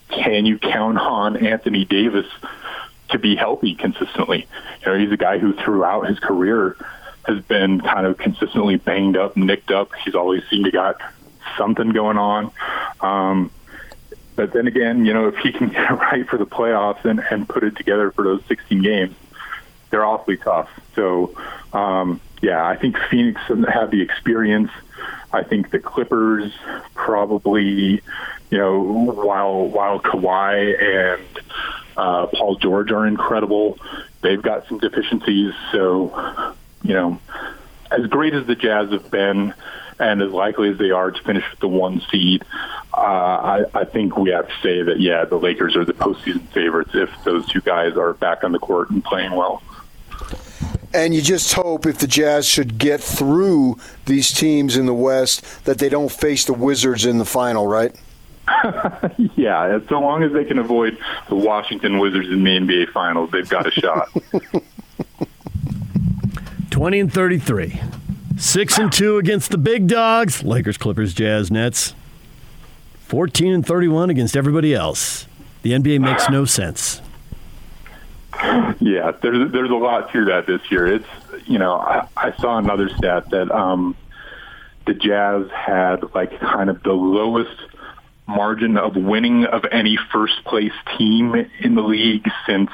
[0.10, 2.28] can you count on Anthony Davis
[3.10, 4.48] to be healthy consistently?
[4.82, 6.76] You know, he's a guy who throughout his career
[7.26, 9.92] has been kind of consistently banged up, nicked up.
[10.04, 11.02] He's always seemed to got
[11.58, 12.52] something going on.
[13.02, 13.52] Um,
[14.36, 17.20] but then again, you know, if he can get it right for the playoffs and,
[17.32, 19.16] and put it together for those 16 games,
[19.90, 20.70] they're awfully tough.
[20.96, 21.36] So,
[21.72, 24.72] um, yeah, I think Phoenix have the experience.
[25.32, 26.52] I think the Clippers
[26.94, 28.02] probably,
[28.50, 31.40] you know, while while Kawhi and
[31.96, 33.80] uh, Paul George are incredible,
[34.22, 35.54] they've got some deficiencies.
[35.72, 37.20] So you know,
[37.92, 39.54] as great as the Jazz have been,
[40.00, 42.44] and as likely as they are to finish with the one seed,
[42.94, 46.48] uh, I, I think we have to say that yeah, the Lakers are the postseason
[46.50, 49.62] favorites if those two guys are back on the court and playing well.
[50.94, 55.66] And you just hope if the Jazz should get through these teams in the West
[55.66, 57.96] that they don't face the Wizards in the final, right?
[59.36, 60.98] yeah, so long as they can avoid
[61.30, 64.10] the Washington Wizards in the NBA Finals, they've got a shot.
[66.84, 67.80] 20 and 33.
[68.36, 71.96] 6 and 2 against the big dogs, Lakers, Clippers, Jazz, Nets.
[73.04, 75.26] 14 and 31 against everybody else.
[75.62, 77.02] The NBA makes no sense.
[78.82, 80.96] Yeah, there's there's a lot to that this year.
[80.96, 81.08] It's
[81.46, 83.96] you know I, I saw another stat that um,
[84.86, 87.62] the Jazz had like kind of the lowest
[88.28, 92.72] margin of winning of any first place team in the league since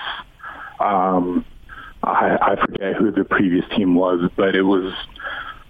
[0.79, 1.45] um,
[2.03, 4.93] I, I forget who the previous team was, but it was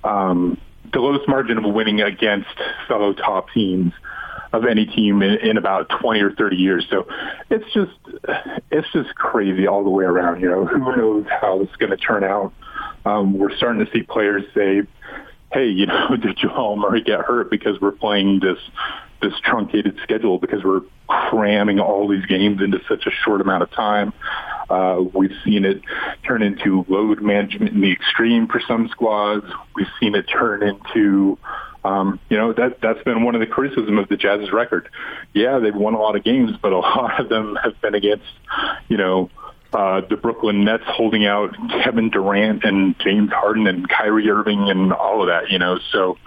[0.03, 0.59] um,
[0.93, 2.49] the lowest margin of winning against
[2.87, 3.93] fellow top teams
[4.51, 6.85] of any team in, in about 20 or 30 years.
[6.89, 7.07] So
[7.49, 7.91] it's just
[8.71, 10.41] it's just crazy all the way around.
[10.41, 12.53] You know, who knows how it's going to turn out?
[13.05, 14.81] Um, we're starting to see players say,
[15.51, 18.57] "Hey, you know, did Jamal Murray get hurt because we're playing this
[19.21, 23.71] this truncated schedule because we're cramming all these games into such a short amount of
[23.71, 24.13] time?"
[24.69, 25.81] Uh, we've seen it
[26.27, 29.45] turn into load management in the extreme for some squads.
[29.75, 31.37] We've seen it turn into
[31.83, 34.89] um, you know that that's been one of the criticism of the Jazz's record.
[35.33, 38.25] Yeah, they've won a lot of games, but a lot of them have been against,
[38.89, 39.29] you know,
[39.71, 44.91] uh, the Brooklyn Nets holding out Kevin Durant and James Harden and Kyrie Irving and
[44.91, 45.51] all of that.
[45.51, 46.17] You know, so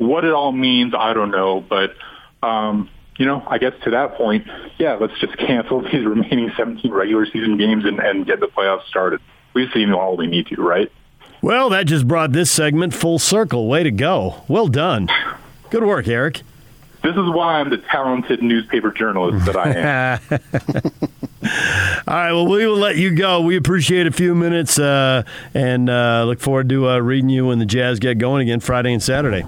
[0.00, 1.94] what it all means, I don't know, but.
[2.42, 4.46] Um, you know, I guess to that point,
[4.78, 8.86] yeah, let's just cancel these remaining 17 regular season games and, and get the playoffs
[8.86, 9.20] started.
[9.52, 10.90] We've seen all we need to, right?
[11.42, 13.68] Well, that just brought this segment full circle.
[13.68, 14.42] Way to go.
[14.48, 15.10] Well done.
[15.68, 16.40] Good work, Eric.
[17.02, 20.20] This is why I'm the talented newspaper journalist that I am.
[22.08, 23.40] All right, well, we will let you go.
[23.40, 27.58] We appreciate a few minutes uh, and uh, look forward to uh, reading you when
[27.58, 29.44] the Jazz get going again Friday and Saturday.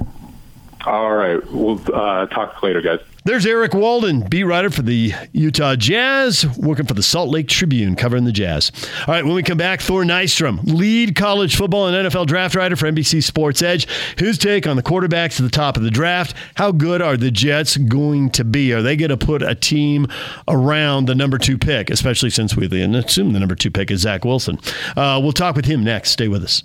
[0.84, 1.40] All right.
[1.52, 3.00] We'll uh, talk later, guys.
[3.24, 7.94] There's Eric Walden, beat writer for the Utah Jazz, working for the Salt Lake Tribune,
[7.94, 8.72] covering the Jazz.
[9.06, 12.74] All right, when we come back, Thor Nystrom, lead college football and NFL draft writer
[12.74, 13.86] for NBC Sports Edge.
[14.18, 16.34] His take on the quarterbacks at the top of the draft.
[16.56, 18.72] How good are the Jets going to be?
[18.72, 20.08] Are they going to put a team
[20.48, 24.24] around the number two pick, especially since we assume the number two pick is Zach
[24.24, 24.58] Wilson?
[24.96, 26.10] Uh, we'll talk with him next.
[26.10, 26.64] Stay with us.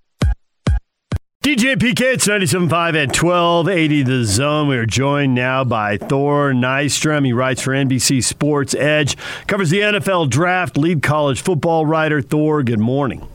[1.51, 4.69] DJ PK, it's 97.5 at 1280 The Zone.
[4.69, 7.25] We are joined now by Thor Nystrom.
[7.25, 12.21] He writes for NBC Sports Edge, covers the NFL draft, lead college football writer.
[12.21, 13.27] Thor, good morning.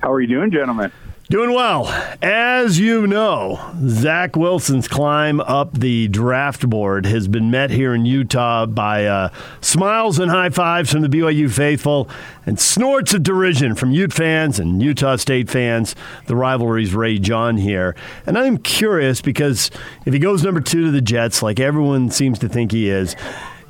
[0.00, 0.92] How are you doing, gentlemen?
[1.30, 1.86] Doing well.
[2.20, 3.58] As you know,
[3.88, 9.30] Zach Wilson's climb up the draft board has been met here in Utah by uh,
[9.62, 12.10] smiles and high fives from the BYU faithful
[12.44, 15.94] and snorts of derision from Ute fans and Utah State fans.
[16.26, 17.96] The rivalries rage on here.
[18.26, 19.70] And I'm curious because
[20.04, 23.16] if he goes number two to the Jets, like everyone seems to think he is,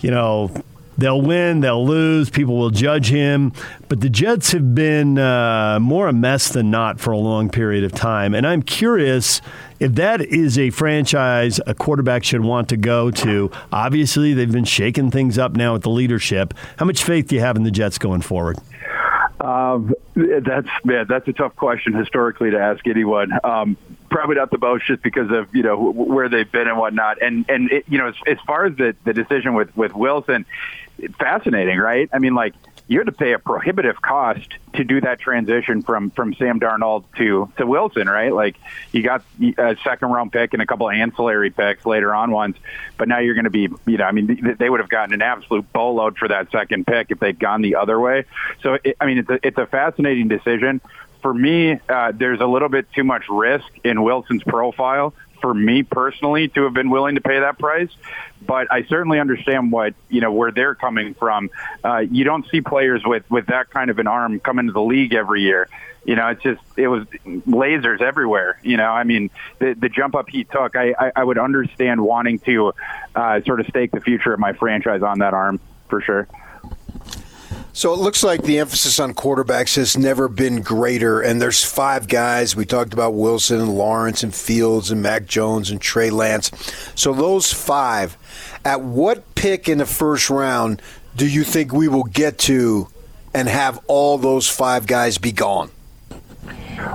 [0.00, 0.50] you know,
[0.96, 3.52] They'll win, they'll lose, people will judge him.
[3.88, 7.84] But the Jets have been uh, more a mess than not for a long period
[7.84, 8.34] of time.
[8.34, 9.40] And I'm curious
[9.80, 13.50] if that is a franchise a quarterback should want to go to.
[13.72, 16.54] Obviously, they've been shaking things up now with the leadership.
[16.78, 18.58] How much faith do you have in the Jets going forward?
[19.40, 23.30] Um, that's man, that's a tough question historically to ask anyone.
[23.44, 23.76] Um,
[24.08, 27.20] probably not the most, just because of you know where they've been and whatnot.
[27.20, 30.46] And and it, you know, as, as far as the the decision with with Wilson,
[31.18, 32.08] fascinating, right?
[32.12, 32.54] I mean, like
[32.86, 37.04] you had to pay a prohibitive cost to do that transition from from Sam Darnold
[37.16, 38.32] to to Wilson, right?
[38.32, 38.56] Like
[38.92, 39.24] you got
[39.58, 42.56] a second round pick and a couple of ancillary picks later on ones,
[42.98, 45.22] but now you're going to be, you know, I mean, they would have gotten an
[45.22, 48.24] absolute boatload for that second pick if they'd gone the other way.
[48.62, 50.80] So it, I mean, it's a, it's a fascinating decision.
[51.22, 55.82] For me, uh, there's a little bit too much risk in Wilson's profile for me
[55.82, 57.90] personally to have been willing to pay that price.
[58.46, 61.50] But I certainly understand what you know where they're coming from.
[61.84, 64.80] Uh, you don't see players with with that kind of an arm come into the
[64.80, 65.68] league every year.
[66.06, 68.58] You know, it's just it was lasers everywhere.
[68.62, 69.28] You know, I mean,
[69.58, 72.72] the the jump up he took, I I, I would understand wanting to
[73.14, 76.26] uh, sort of stake the future of my franchise on that arm for sure.
[77.76, 81.20] So it looks like the emphasis on quarterbacks has never been greater.
[81.20, 82.54] And there's five guys.
[82.54, 86.52] We talked about Wilson and Lawrence and Fields and Mac Jones and Trey Lance.
[86.94, 88.16] So those five,
[88.64, 90.80] at what pick in the first round
[91.16, 92.86] do you think we will get to
[93.34, 95.72] and have all those five guys be gone?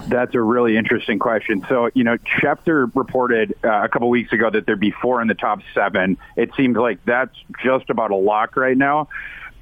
[0.07, 1.65] That's a really interesting question.
[1.67, 5.27] So, you know, Schefter reported uh, a couple weeks ago that there'd be four in
[5.27, 6.17] the top seven.
[6.37, 9.09] It seems like that's just about a lock right now.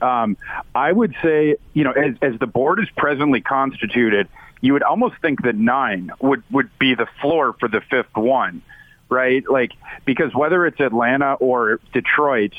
[0.01, 0.37] Um,
[0.75, 4.27] I would say, you know, as, as the board is presently constituted,
[4.61, 8.61] you would almost think that nine would, would be the floor for the fifth one,
[9.09, 9.43] right?
[9.49, 9.71] Like,
[10.05, 12.53] because whether it's Atlanta or Detroit,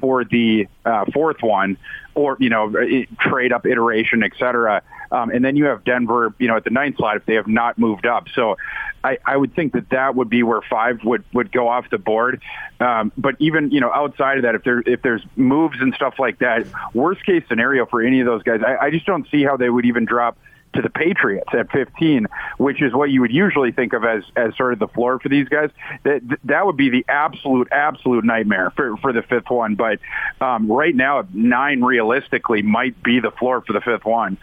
[0.00, 1.76] for the uh, fourth one,
[2.14, 2.72] or you know,
[3.18, 4.82] trade up iteration, et cetera.
[5.12, 7.46] Um, and then you have Denver, you know, at the ninth slot if they have
[7.46, 8.26] not moved up.
[8.34, 8.56] So
[9.04, 11.98] I, I would think that that would be where five would, would go off the
[11.98, 12.42] board.
[12.80, 16.14] Um, but even, you know, outside of that, if there if there's moves and stuff
[16.18, 19.44] like that, worst case scenario for any of those guys, I, I just don't see
[19.44, 20.36] how they would even drop
[20.76, 22.26] to the Patriots at 15,
[22.58, 25.28] which is what you would usually think of as as sort of the floor for
[25.28, 25.70] these guys.
[26.04, 29.74] That that would be the absolute absolute nightmare for for the fifth one.
[29.74, 29.98] But
[30.40, 34.38] um, right now, nine realistically might be the floor for the fifth one.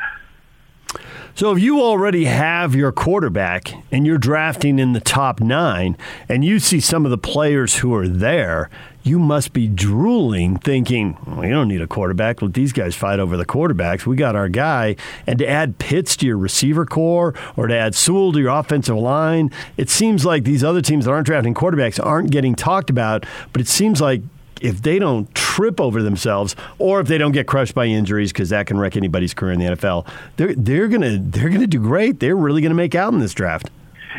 [1.35, 5.97] So if you already have your quarterback and you're drafting in the top nine,
[6.29, 8.69] and you see some of the players who are there,
[9.03, 12.41] you must be drooling, thinking, we don't need a quarterback.
[12.41, 14.05] Let these guys fight over the quarterbacks.
[14.05, 14.95] We got our guy.
[15.27, 18.95] And to add Pitts to your receiver core or to add Sewell to your offensive
[18.95, 23.25] line, it seems like these other teams that aren't drafting quarterbacks aren't getting talked about.
[23.51, 24.21] But it seems like
[24.61, 28.49] if they don't trip over themselves or if they don't get crushed by injuries because
[28.49, 32.21] that can wreck anybody's career in the NFL, they're they're gonna they're gonna do great.
[32.21, 33.69] They're really gonna make out in this draft.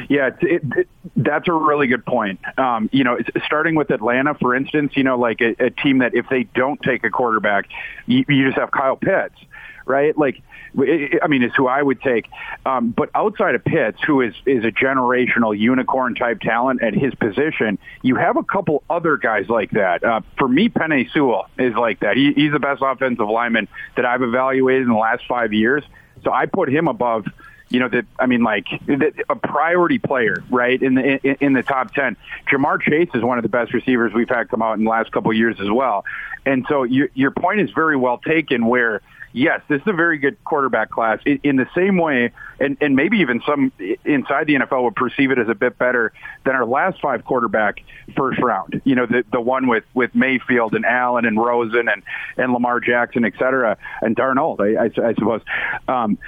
[0.09, 2.41] Yeah, it, it, that's a really good point.
[2.59, 6.15] Um, you know, starting with Atlanta, for instance, you know, like a, a team that
[6.15, 7.67] if they don't take a quarterback,
[8.07, 9.37] you, you just have Kyle Pitts,
[9.87, 10.17] right?
[10.17, 10.43] Like,
[10.77, 12.27] I mean, is who I would take.
[12.67, 17.15] Um, but outside of Pitts, who is is a generational unicorn type talent at his
[17.15, 20.03] position, you have a couple other guys like that.
[20.03, 22.17] Uh, for me, Penei Sewell is like that.
[22.17, 25.85] He, he's the best offensive lineman that I've evaluated in the last five years.
[26.25, 27.27] So I put him above
[27.69, 28.67] you know that I mean like
[29.29, 32.17] a priority player right in the in, in, the top 10
[32.51, 35.11] Ja'Marr Chase is one of the best receivers we've had come out in the last
[35.13, 36.05] couple of years as well.
[36.47, 39.01] And so your your point is very well taken where
[39.35, 42.31] yes, this is a very good quarterback class in, in, the same way,
[42.61, 43.73] and, and maybe even some
[44.05, 46.13] inside the NFL would perceive it as a bit better
[46.45, 47.81] than our last five quarterback
[48.17, 48.81] first round.
[48.85, 52.03] You know, the the one with with Mayfield and Allen and Rosen and
[52.37, 55.43] and Lamar Jackson, et cetera, and Darnold, I, I, I suppose.
[55.89, 56.19] Um,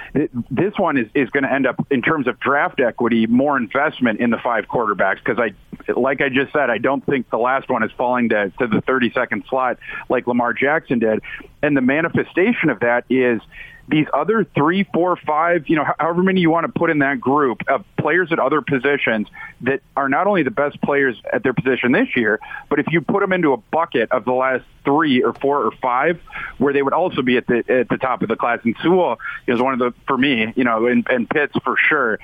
[0.51, 4.19] this one is is going to end up in terms of draft equity more investment
[4.19, 5.53] in the five quarterbacks because I,
[5.93, 8.81] like I just said, I don't think the last one is falling to to the
[8.81, 9.77] 32nd slot
[10.09, 11.21] like Lamar Jackson did,
[11.61, 13.41] and the manifestation of that is
[13.89, 17.21] these other three, four, five, you know, however many you want to put in that
[17.21, 19.27] group of players at other positions
[19.61, 22.39] that are not only the best players at their position this year,
[22.69, 25.71] but if you put them into a bucket of the last three or four or
[25.81, 26.19] five,
[26.57, 28.59] where they would also be at the at the top of the class.
[28.63, 32.19] And Sewell is one of the, for me, you know, and, and Pitts for sure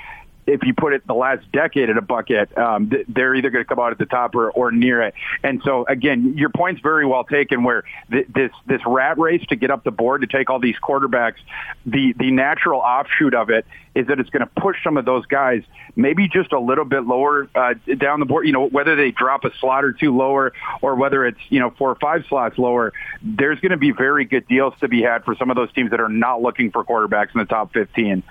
[0.45, 3.67] if you put it the last decade in a bucket, um, they're either going to
[3.67, 5.13] come out at the top or, or near it.
[5.43, 7.63] And so, again, your point's very well taken.
[7.63, 10.75] Where th- this this rat race to get up the board to take all these
[10.81, 11.37] quarterbacks,
[11.85, 13.65] the the natural offshoot of it
[13.95, 15.63] is that it's going to push some of those guys
[15.95, 18.45] maybe just a little bit lower uh, down the board.
[18.45, 21.71] You know, whether they drop a slot or two lower, or whether it's you know
[21.77, 25.23] four or five slots lower, there's going to be very good deals to be had
[25.23, 28.23] for some of those teams that are not looking for quarterbacks in the top 15.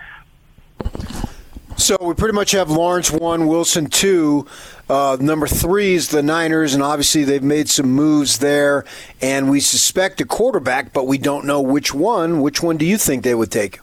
[1.83, 4.47] So we pretty much have Lawrence one, Wilson two.
[4.89, 8.85] Uh, number three is the Niners, and obviously they've made some moves there.
[9.21, 12.41] And we suspect a quarterback, but we don't know which one.
[12.41, 13.81] Which one do you think they would take?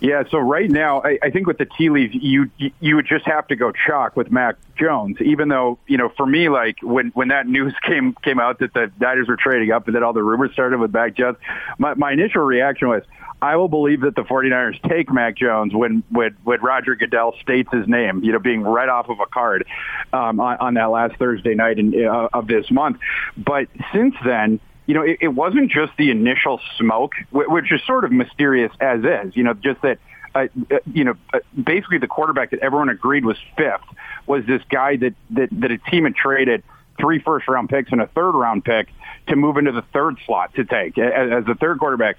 [0.00, 3.24] Yeah, so right now, I, I think with the tea leaves, you you would just
[3.24, 5.16] have to go chalk with Mac Jones.
[5.22, 8.74] Even though you know, for me, like when when that news came came out that
[8.74, 11.38] the Niners were trading up, and then all the rumors started with Mac Jones,
[11.78, 13.02] my my initial reaction was,
[13.44, 17.68] I will believe that the 49ers take Mac Jones when, when, when Roger Goodell states
[17.70, 19.66] his name, you know, being right off of a card
[20.14, 23.00] um, on, on that last Thursday night in, uh, of this month.
[23.36, 28.06] But since then, you know, it, it wasn't just the initial smoke, which is sort
[28.06, 29.98] of mysterious as is, you know, just that
[30.34, 33.84] uh, uh, you know, uh, basically the quarterback that everyone agreed was fifth
[34.26, 36.62] was this guy that, that, that a team had traded
[36.98, 38.88] three first round picks and a third round pick
[39.28, 42.16] to move into the third slot to take as, the third quarterback.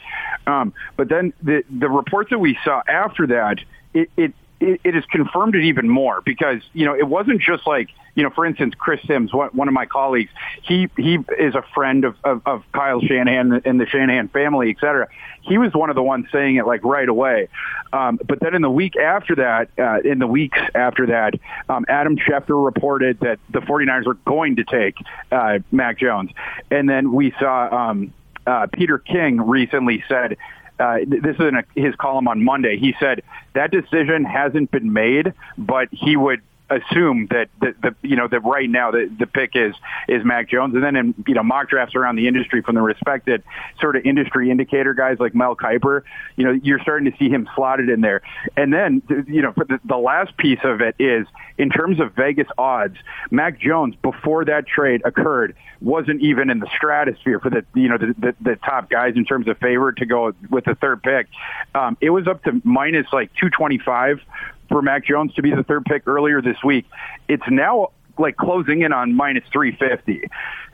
[0.47, 3.59] Um, but then the the reports that we saw after that,
[3.93, 7.67] it, it it, it has confirmed it even more because you know it wasn't just
[7.67, 10.31] like you know for instance Chris Sims one of my colleagues
[10.63, 14.77] he he is a friend of, of, of Kyle Shanahan and the Shanahan family et
[14.79, 15.07] cetera.
[15.41, 17.49] He was one of the ones saying it like right away.
[17.93, 21.33] Um, but then in the week after that uh, in the weeks after that
[21.69, 24.95] um, Adam Schefter reported that the 49ers were going to take
[25.31, 26.31] uh, Mac Jones.
[26.71, 28.13] And then we saw um,
[28.47, 30.37] uh, Peter King recently said
[30.79, 32.77] uh, this is in a, his column on Monday.
[32.77, 33.21] He said
[33.53, 38.39] that decision hasn't been made, but he would assume that the, the you know that
[38.41, 39.75] right now the, the pick is
[40.07, 42.81] is Mac Jones, and then in you know mock drafts around the industry from the
[42.81, 43.43] respected
[43.79, 46.01] sort of industry indicator guys like Mel Kiper,
[46.35, 48.21] you know you're starting to see him slotted in there,
[48.57, 52.47] and then you know the, the last piece of it is in terms of Vegas
[52.57, 52.97] odds,
[53.31, 57.97] Mac Jones before that trade occurred wasn't even in the stratosphere for the you know
[57.97, 61.27] the, the, the top guys in terms of favor to go with the third pick.
[61.73, 64.21] Um, it was up to minus like 225
[64.69, 66.85] for Mac Jones to be the third pick earlier this week.
[67.27, 70.29] It's now like closing in on minus 350.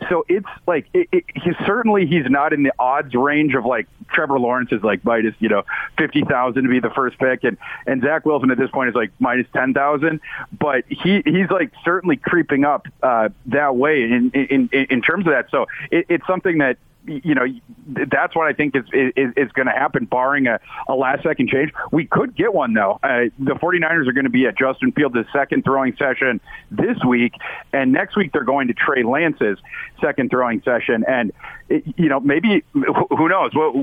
[0.10, 3.88] So it's like it, it, he's certainly he's not in the odds range of like
[4.12, 5.64] Trevor Lawrence is like minus you know
[5.98, 9.12] 50,000 to be the first pick and and Zach Wilson at this point is like
[9.20, 10.20] minus 10,000.
[10.58, 15.26] But he he's like certainly creeping up uh, that way in, in in in terms
[15.26, 15.50] of that.
[15.50, 17.46] So it, it's something that you know,
[17.88, 21.50] that's what I think is is, is going to happen, barring a, a last second
[21.50, 21.72] change.
[21.92, 23.00] We could get one though.
[23.04, 26.40] Uh, the 49ers are going to be at Justin Fields' second throwing session
[26.70, 27.34] this week,
[27.74, 29.58] and next week they're going to Trey Lance's
[30.00, 31.04] second throwing session.
[31.08, 31.32] And
[31.70, 33.52] you know, maybe who knows?
[33.54, 33.76] What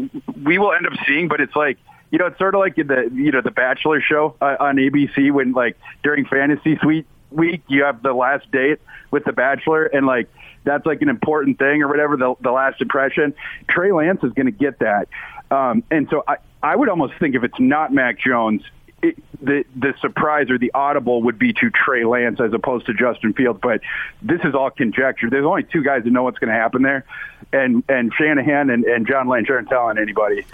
[0.42, 1.78] we will end up seeing, but it's like
[2.10, 5.30] you know, it's sort of like the you know the Bachelor show uh, on ABC
[5.32, 10.06] when like during fantasy suite week you have the last date with the Bachelor, and
[10.06, 10.28] like
[10.64, 13.34] that's like an important thing or whatever, the, the last impression.
[13.68, 15.08] Trey Lance is going to get that.
[15.50, 18.62] Um, and so I, I would almost think if it's not Mac Jones,
[19.02, 22.94] it, the the surprise or the audible would be to Trey Lance as opposed to
[22.94, 23.60] Justin Fields.
[23.62, 23.80] But
[24.20, 25.30] this is all conjecture.
[25.30, 27.04] There's only two guys that know what's going to happen there,
[27.52, 30.44] and and Shanahan and, and John Lynch aren't telling anybody.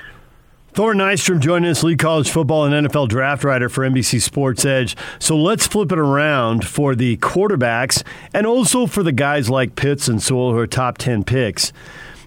[0.75, 4.97] Thor Nystrom joining us, lead college football and NFL draft writer for NBC Sports Edge.
[5.21, 8.03] So let's flip it around for the quarterbacks
[8.33, 11.73] and also for the guys like Pitts and Sewell who are top 10 picks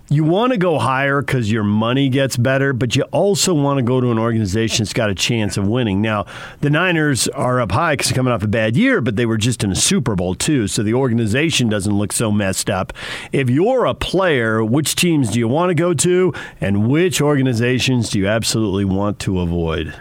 [0.10, 3.84] you want to go higher because your money gets better, but you also want to
[3.84, 6.02] go to an organization that's got a chance of winning.
[6.02, 6.26] Now,
[6.62, 9.38] the Niners are up high because they're coming off a bad year, but they were
[9.38, 12.94] just in a Super Bowl too, so the organization doesn't look so messed up.
[13.34, 18.10] If you're a player, which teams do you want to go to, and which organizations
[18.10, 19.94] do you absolutely want to avoid?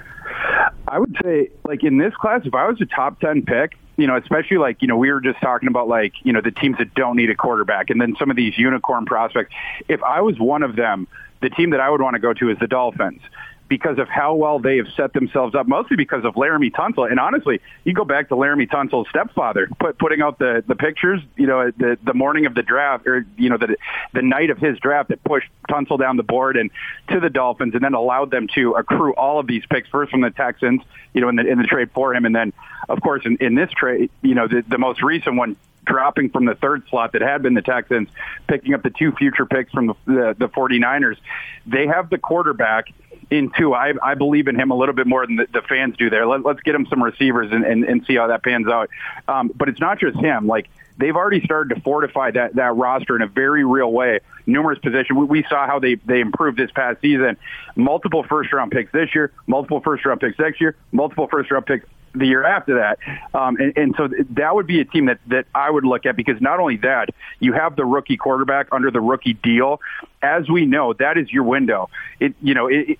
[0.96, 4.06] I would say, like in this class, if I was a top 10 pick, you
[4.06, 6.78] know, especially like, you know, we were just talking about like, you know, the teams
[6.78, 9.54] that don't need a quarterback and then some of these unicorn prospects.
[9.88, 11.06] If I was one of them,
[11.42, 13.20] the team that I would want to go to is the Dolphins
[13.68, 17.10] because of how well they have set themselves up, mostly because of Laremy Tunsil.
[17.10, 21.20] And honestly, you go back to Laremy Tunsil's stepfather, put, putting out the, the pictures,
[21.36, 23.76] you know, the, the morning of the draft, or, you know, the,
[24.12, 26.70] the night of his draft that pushed Tunsil down the board and
[27.10, 30.20] to the Dolphins and then allowed them to accrue all of these picks, first from
[30.20, 32.24] the Texans, you know, in the, in the trade for him.
[32.24, 32.52] And then,
[32.88, 36.44] of course, in, in this trade, you know, the, the most recent one, dropping from
[36.46, 38.08] the third slot that had been the Texans,
[38.48, 41.16] picking up the two future picks from the, the, the 49ers.
[41.64, 42.92] They have the quarterback–
[43.30, 43.74] in two.
[43.74, 46.26] I, I believe in him a little bit more than the, the fans do there.
[46.26, 48.90] Let, let's get him some receivers and, and, and see how that pans out.
[49.26, 50.46] Um, but it's not just him.
[50.46, 50.68] Like
[50.98, 54.20] they've already started to fortify that, that roster in a very real way.
[54.46, 55.18] Numerous positions.
[55.18, 57.36] We, we saw how they, they improved this past season.
[57.74, 61.66] Multiple first round picks this year, multiple first round picks next year, multiple first round
[61.66, 61.86] picks
[62.18, 62.98] the year after that.
[63.34, 66.16] Um, and, and so that would be a team that, that I would look at
[66.16, 67.10] because not only that,
[67.40, 69.80] you have the rookie quarterback under the rookie deal.
[70.22, 71.88] As we know, that is your window.
[72.20, 72.98] It, you know, it,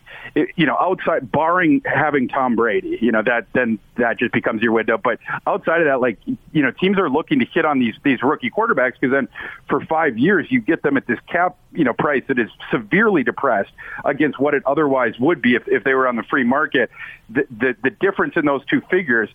[0.55, 4.73] you know, outside, barring having Tom Brady, you know, that, then that just becomes your
[4.73, 4.99] window.
[4.99, 8.23] But outside of that, like, you know, teams are looking to hit on these, these
[8.23, 9.29] rookie quarterbacks because then
[9.69, 13.23] for five years, you get them at this cap, you know, price that is severely
[13.23, 13.73] depressed
[14.05, 16.91] against what it otherwise would be if, if they were on the free market.
[17.31, 19.31] The, the, the difference in those two figures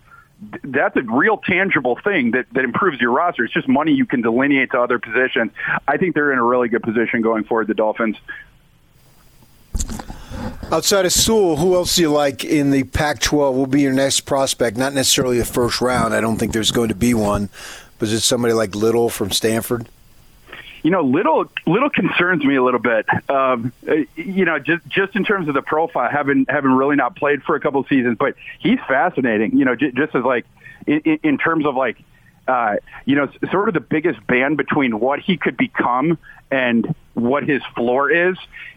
[0.64, 3.44] that's a real tangible thing that, that improves your roster.
[3.44, 5.52] It's just money you can delineate to other positions.
[5.86, 8.16] I think they're in a really good position going forward, the Dolphins.
[10.70, 13.92] Outside of Sewell, who else do you like in the Pac 12 will be your
[13.92, 14.76] next prospect?
[14.76, 16.14] Not necessarily a first round.
[16.14, 17.50] I don't think there's going to be one.
[17.98, 19.88] But is it somebody like Little from Stanford?
[20.82, 23.06] you know, little little concerns me a little bit.
[23.30, 23.72] Um,
[24.16, 27.54] you know, just just in terms of the profile, having having really not played for
[27.54, 29.56] a couple of seasons, but he's fascinating.
[29.56, 30.44] You know, j- just as like
[30.86, 31.98] in, in terms of like
[32.48, 36.18] uh, you know, sort of the biggest band between what he could become
[36.50, 38.36] and what his floor is.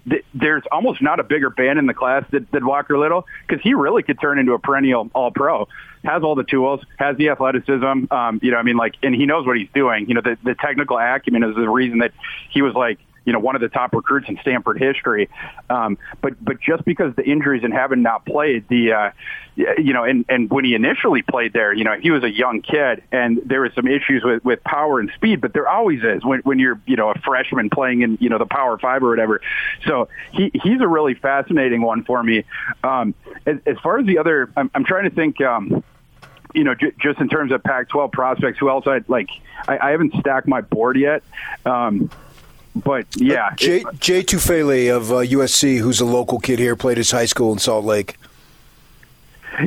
[0.09, 3.61] th- There's almost not a bigger band in the class than, than Walker Little because
[3.63, 5.67] he really could turn into a perennial All Pro.
[6.03, 8.11] Has all the tools, has the athleticism.
[8.11, 10.07] Um, you know, I mean, like, and he knows what he's doing.
[10.07, 12.11] You know, the, the technical acumen is the reason that
[12.51, 15.29] he was like you know one of the top recruits in Stanford history.
[15.69, 19.11] Um, but but just because the injuries and having not played, the uh,
[19.55, 22.61] you know, and and when he initially played there, you know, he was a young
[22.61, 25.41] kid, and there was some issues with with power and speed.
[25.41, 28.37] But there always is when when you're you know a freshman playing in you know
[28.37, 29.41] the Power Five or whatever.
[29.85, 32.43] So he he's a really fascinating one for me.
[32.83, 33.15] Um,
[33.45, 35.41] as, as far as the other, I'm, I'm trying to think.
[35.41, 35.83] Um,
[36.53, 39.27] you know, j- just in terms of Pac-12 prospects, who else I like?
[39.67, 41.21] I, I haven't stacked my board yet.
[41.65, 42.09] Um,
[42.75, 46.97] but yeah, uh, Jay, Jay Tufele of uh, USC, who's a local kid here, played
[46.97, 48.17] his high school in Salt Lake.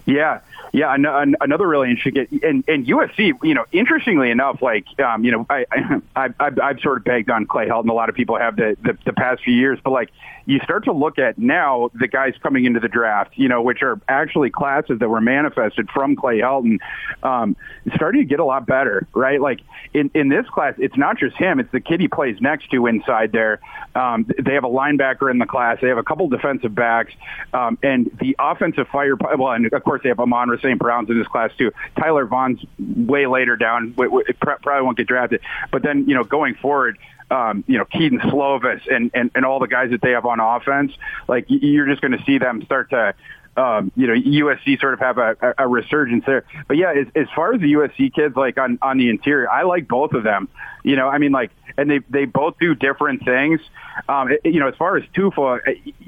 [0.05, 0.41] Yeah,
[0.73, 3.33] yeah, an, another really interesting and, and USC.
[3.43, 5.65] You know, interestingly enough, like um, you know, I,
[6.17, 7.89] I I've, I've sort of begged on Clay Helton.
[7.89, 10.11] A lot of people have the, the the past few years, but like
[10.47, 13.83] you start to look at now the guys coming into the draft, you know, which
[13.83, 16.79] are actually classes that were manifested from Clay Helton,
[17.23, 17.55] um,
[17.95, 19.41] starting to get a lot better, right?
[19.41, 19.61] Like
[19.95, 22.87] in in this class, it's not just him; it's the kid he plays next to
[22.87, 23.61] inside there.
[23.95, 25.79] Um, they have a linebacker in the class.
[25.81, 27.13] They have a couple defensive backs,
[27.53, 29.17] um, and the offensive fire.
[29.17, 30.79] Well, and of course they have Amon St.
[30.79, 31.73] Brown's in this class too.
[31.99, 33.95] Tyler Vaughns way later down.
[33.95, 35.41] Probably won't get drafted.
[35.71, 36.99] But then, you know, going forward,
[37.31, 40.41] um, you know, Kedon Slovis and, and, and all the guys that they have on
[40.41, 40.93] offense,
[41.27, 43.15] like you're just going to see them start to,
[43.57, 46.45] um, you know, USC sort of have a, a resurgence there.
[46.67, 49.63] But yeah, as, as far as the USC kids, like on, on the interior, I
[49.63, 50.49] like both of them.
[50.85, 53.61] You know, I mean, like, and they they both do different things.
[54.09, 55.61] Um, it, you know, as far as Tufa,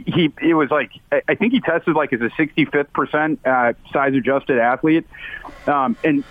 [0.06, 4.14] he it was like I think he tested like as a 65th percent uh, size
[4.14, 5.06] adjusted athlete,
[5.66, 6.24] um, and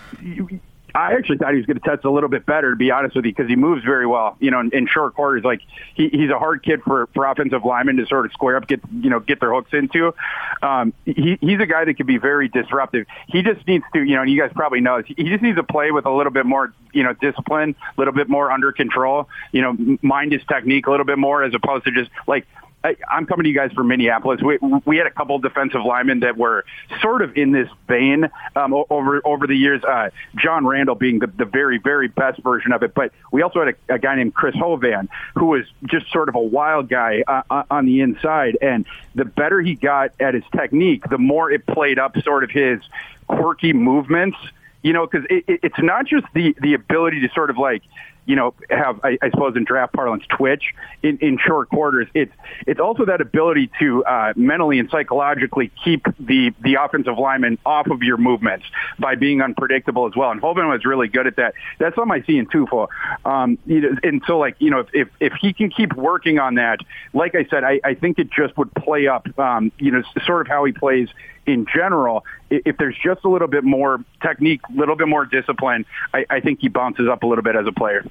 [0.95, 3.15] I actually thought he was going to test a little bit better, to be honest
[3.15, 4.37] with you, because he moves very well.
[4.39, 5.61] You know, in, in short quarters, like
[5.95, 8.81] he, he's a hard kid for for offensive linemen to sort of square up, get
[8.91, 10.13] you know, get their hooks into.
[10.61, 13.05] Um, he, he's a guy that can be very disruptive.
[13.27, 15.63] He just needs to, you know, and you guys probably know, he just needs to
[15.63, 19.29] play with a little bit more, you know, discipline, a little bit more under control.
[19.51, 22.47] You know, mind his technique a little bit more, as opposed to just like
[22.83, 24.41] I, am coming to you guys from Minneapolis.
[24.41, 26.65] We, we had a couple defensive linemen that were
[27.01, 29.83] sort of in this vein um, over over the years.
[29.83, 33.65] Uh, John Randle being the, the very very best version of it, but we also
[33.65, 37.23] had a, a guy named Chris Hovan who was just sort of a wild guy
[37.27, 38.57] uh, uh, on the inside.
[38.61, 42.51] And the better he got at his technique, the more it played up sort of
[42.51, 42.79] his
[43.27, 44.37] quirky movements.
[44.81, 47.83] You know, because it, it, it's not just the the ability to sort of like
[48.29, 52.07] you know, have I, I suppose in draft parlance twitch in, in short quarters.
[52.13, 52.31] It's
[52.67, 57.87] it's also that ability to uh, mentally and psychologically keep the the offensive lineman off
[57.87, 58.67] of your movements
[58.99, 60.29] by being unpredictable as well.
[60.29, 61.55] And Hovan was really good at that.
[61.79, 62.87] That's something I see in Tufo.
[63.25, 66.81] Um, and so like you know, if, if if he can keep working on that,
[67.13, 69.27] like I said, I, I think it just would play up.
[69.39, 71.09] Um, you know, sort of how he plays
[71.49, 75.85] in general, if there's just a little bit more technique, a little bit more discipline,
[76.13, 78.05] I, I think he bounces up a little bit as a player.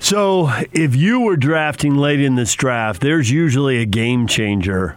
[0.00, 4.96] So, if you were drafting late in this draft, there's usually a game changer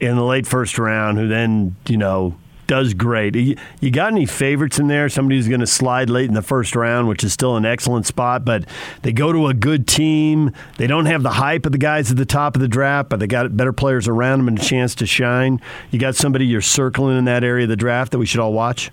[0.00, 2.36] in the late first round who then, you know,
[2.68, 3.34] does great.
[3.34, 5.08] You, got any favorites in there?
[5.08, 8.06] Somebody who's going to slide late in the first round, which is still an excellent
[8.06, 8.64] spot, but
[9.02, 10.52] they go to a good team.
[10.76, 13.18] They don't have the hype of the guys at the top of the draft, but
[13.18, 15.60] they got better players around them and a chance to shine.
[15.90, 18.52] You got somebody you're circling in that area of the draft that we should all
[18.52, 18.92] watch?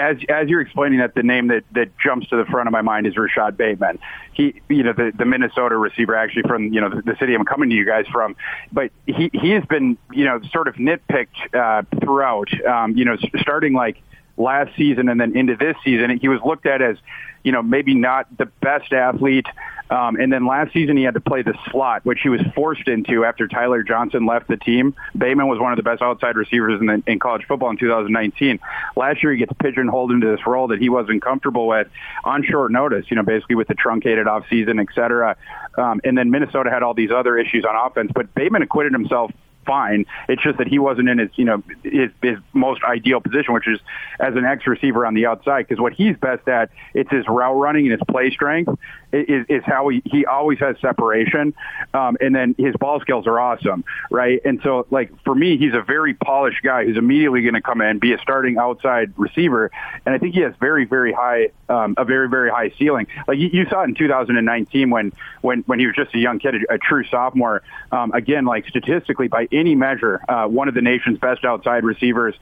[0.00, 2.80] As as you're explaining that, the name that that jumps to the front of my
[2.80, 3.98] mind is Rashod Bateman.
[4.32, 7.44] He, you know, the the Minnesota receiver, actually from you know the, the city I'm
[7.44, 8.34] coming to you guys from,
[8.72, 12.48] but he he has been you know sort of nitpicked uh, throughout.
[12.64, 14.00] Um, you know, starting like
[14.38, 16.96] last season and then into this season, he was looked at as
[17.44, 19.46] you know maybe not the best athlete.
[19.90, 22.86] Um, and then last season he had to play the slot, which he was forced
[22.86, 24.94] into after Tyler Johnson left the team.
[25.16, 28.60] Bateman was one of the best outside receivers in, the, in college football in 2019.
[28.96, 31.88] Last year he gets pigeonholed into this role that he wasn't comfortable with
[32.24, 35.36] on short notice, you know, basically with the truncated offseason, et cetera.
[35.76, 39.32] Um, and then Minnesota had all these other issues on offense, but Bateman acquitted himself
[39.66, 40.06] fine.
[40.28, 43.68] It's just that he wasn't in his, you know, his, his most ideal position, which
[43.68, 43.78] is
[44.18, 45.66] as an X receiver on the outside.
[45.66, 48.72] Because what he's best at, it's his route running and his play strength
[49.12, 51.54] is, is how he, he always has separation.
[51.94, 54.40] Um, and then his ball skills are awesome, right?
[54.44, 57.80] And so, like, for me, he's a very polished guy who's immediately going to come
[57.80, 59.70] in, be a starting outside receiver.
[60.06, 63.06] And I think he has very, very high, um, a very, very high ceiling.
[63.26, 66.38] Like, you, you saw it in 2019 when, when, when he was just a young
[66.38, 67.62] kid, a, a true sophomore.
[67.92, 72.34] Um, again, like, statistically, by any measure, uh, one of the nation's best outside receivers.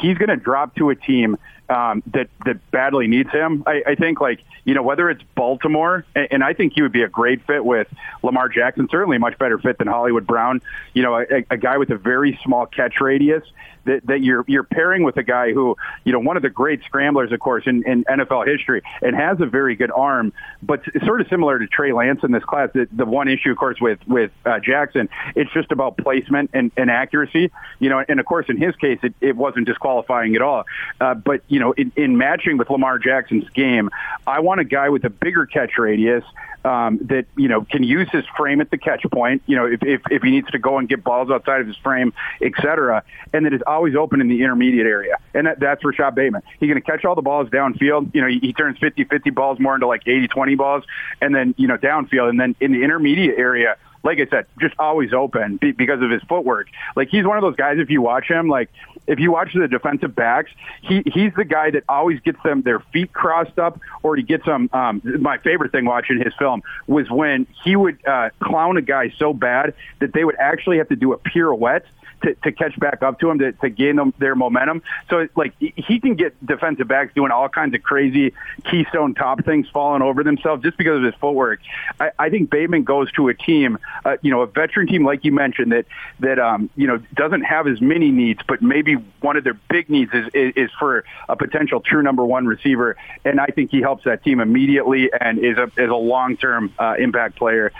[0.00, 1.36] He's going to drop to a team
[1.68, 3.62] um, that that badly needs him.
[3.66, 7.02] I, I think like you know whether it's Baltimore, and, I think he would be
[7.02, 7.88] a great fit with
[8.22, 8.88] Lamar Jackson.
[8.90, 10.60] Certainly a much better fit than Hollywood Brown.
[10.92, 13.44] You know, a, a guy with a very small catch radius
[13.84, 16.82] that, that you're you're pairing with a guy who you know one of the great
[16.84, 20.32] scramblers, of course, in, in NFL history, and has a very good arm,
[20.62, 22.70] but sort of similar to Trey Lance in this class.
[22.74, 26.70] The, the one issue, of course, with with uh, Jackson, it's just about placement and,
[26.76, 27.50] and accuracy.
[27.78, 30.64] You know, and of course, in his case, it, it wasn't disqualifying at all.
[31.00, 33.90] Uh, but you know, in, in matching with Lamar Jackson's game,
[34.26, 36.24] I want a guy with a bigger catch radius
[36.64, 39.42] um, that you know can use his frame at the catch point.
[39.46, 41.76] You know, if, if if he needs to go and get balls outside of his
[41.76, 45.16] frame, et cetera, and that is always open in the intermediate area.
[45.34, 46.42] And that, that's Rashod Bateman.
[46.60, 48.14] He's going to catch all the balls downfield.
[48.14, 50.84] You know, he, he turns 50-50 balls more into like 80-20 balls,
[51.20, 54.74] and then you know downfield, and then in the intermediate area like I said, just
[54.78, 56.68] always open because of his footwork.
[56.94, 57.78] Like he's one of those guys.
[57.78, 58.68] If you watch him, like
[59.06, 60.50] if you watch the defensive backs,
[60.82, 64.44] he he's the guy that always gets them their feet crossed up, or he gets
[64.44, 64.68] them.
[64.72, 69.12] Um, my favorite thing watching his film was when he would uh, clown a guy
[69.18, 71.86] so bad that they would actually have to do a pirouette
[72.24, 74.82] to, to catch back up to him to, to gain them their momentum.
[75.08, 78.32] So like he can get defensive backs doing all kinds of crazy
[78.64, 81.60] keystone top things, falling over themselves just because of his footwork.
[82.00, 85.24] I, I think Bateman goes to a team, uh, you know, a veteran team like
[85.24, 85.86] you mentioned that
[86.20, 89.90] that um, you know doesn't have as many needs, but maybe one of their big
[89.90, 93.80] needs is, is, is for a potential true number one receiver, and I think he
[93.80, 97.72] helps that team immediately and is a is a long term uh, impact player.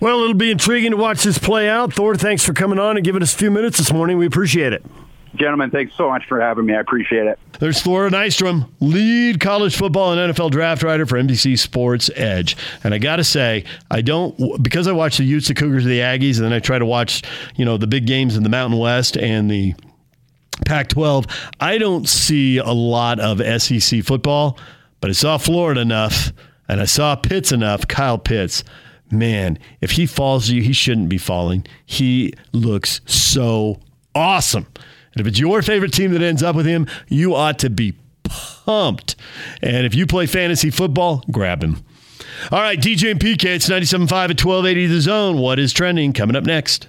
[0.00, 1.92] Well, it'll be intriguing to watch this play out.
[1.92, 4.16] Thor, thanks for coming on and giving us a few minutes this morning.
[4.16, 4.82] We appreciate it.
[5.34, 6.74] Gentlemen, thanks so much for having me.
[6.74, 7.38] I appreciate it.
[7.60, 12.56] There's Thor Nystrom, lead college football and NFL draft writer for NBC Sports Edge.
[12.82, 16.00] And I got to say, I don't, because I watch the Utes, the Cougars, the
[16.00, 17.22] Aggies, and then I try to watch,
[17.54, 19.74] you know, the big games in the Mountain West and the
[20.64, 21.26] Pac 12,
[21.60, 24.58] I don't see a lot of SEC football,
[25.00, 26.32] but I saw Florida enough
[26.68, 28.64] and I saw Pitts enough, Kyle Pitts
[29.12, 31.66] man, if he falls you, he shouldn't be falling.
[31.84, 33.80] He looks so
[34.14, 34.66] awesome.
[35.12, 37.94] And if it's your favorite team that ends up with him, you ought to be
[38.22, 39.16] pumped.
[39.62, 41.84] And if you play fantasy football, grab him.
[42.52, 45.38] All right, DJ and PK, it's 97.5 at 1280 The Zone.
[45.38, 46.12] What is trending?
[46.12, 46.86] Coming up next.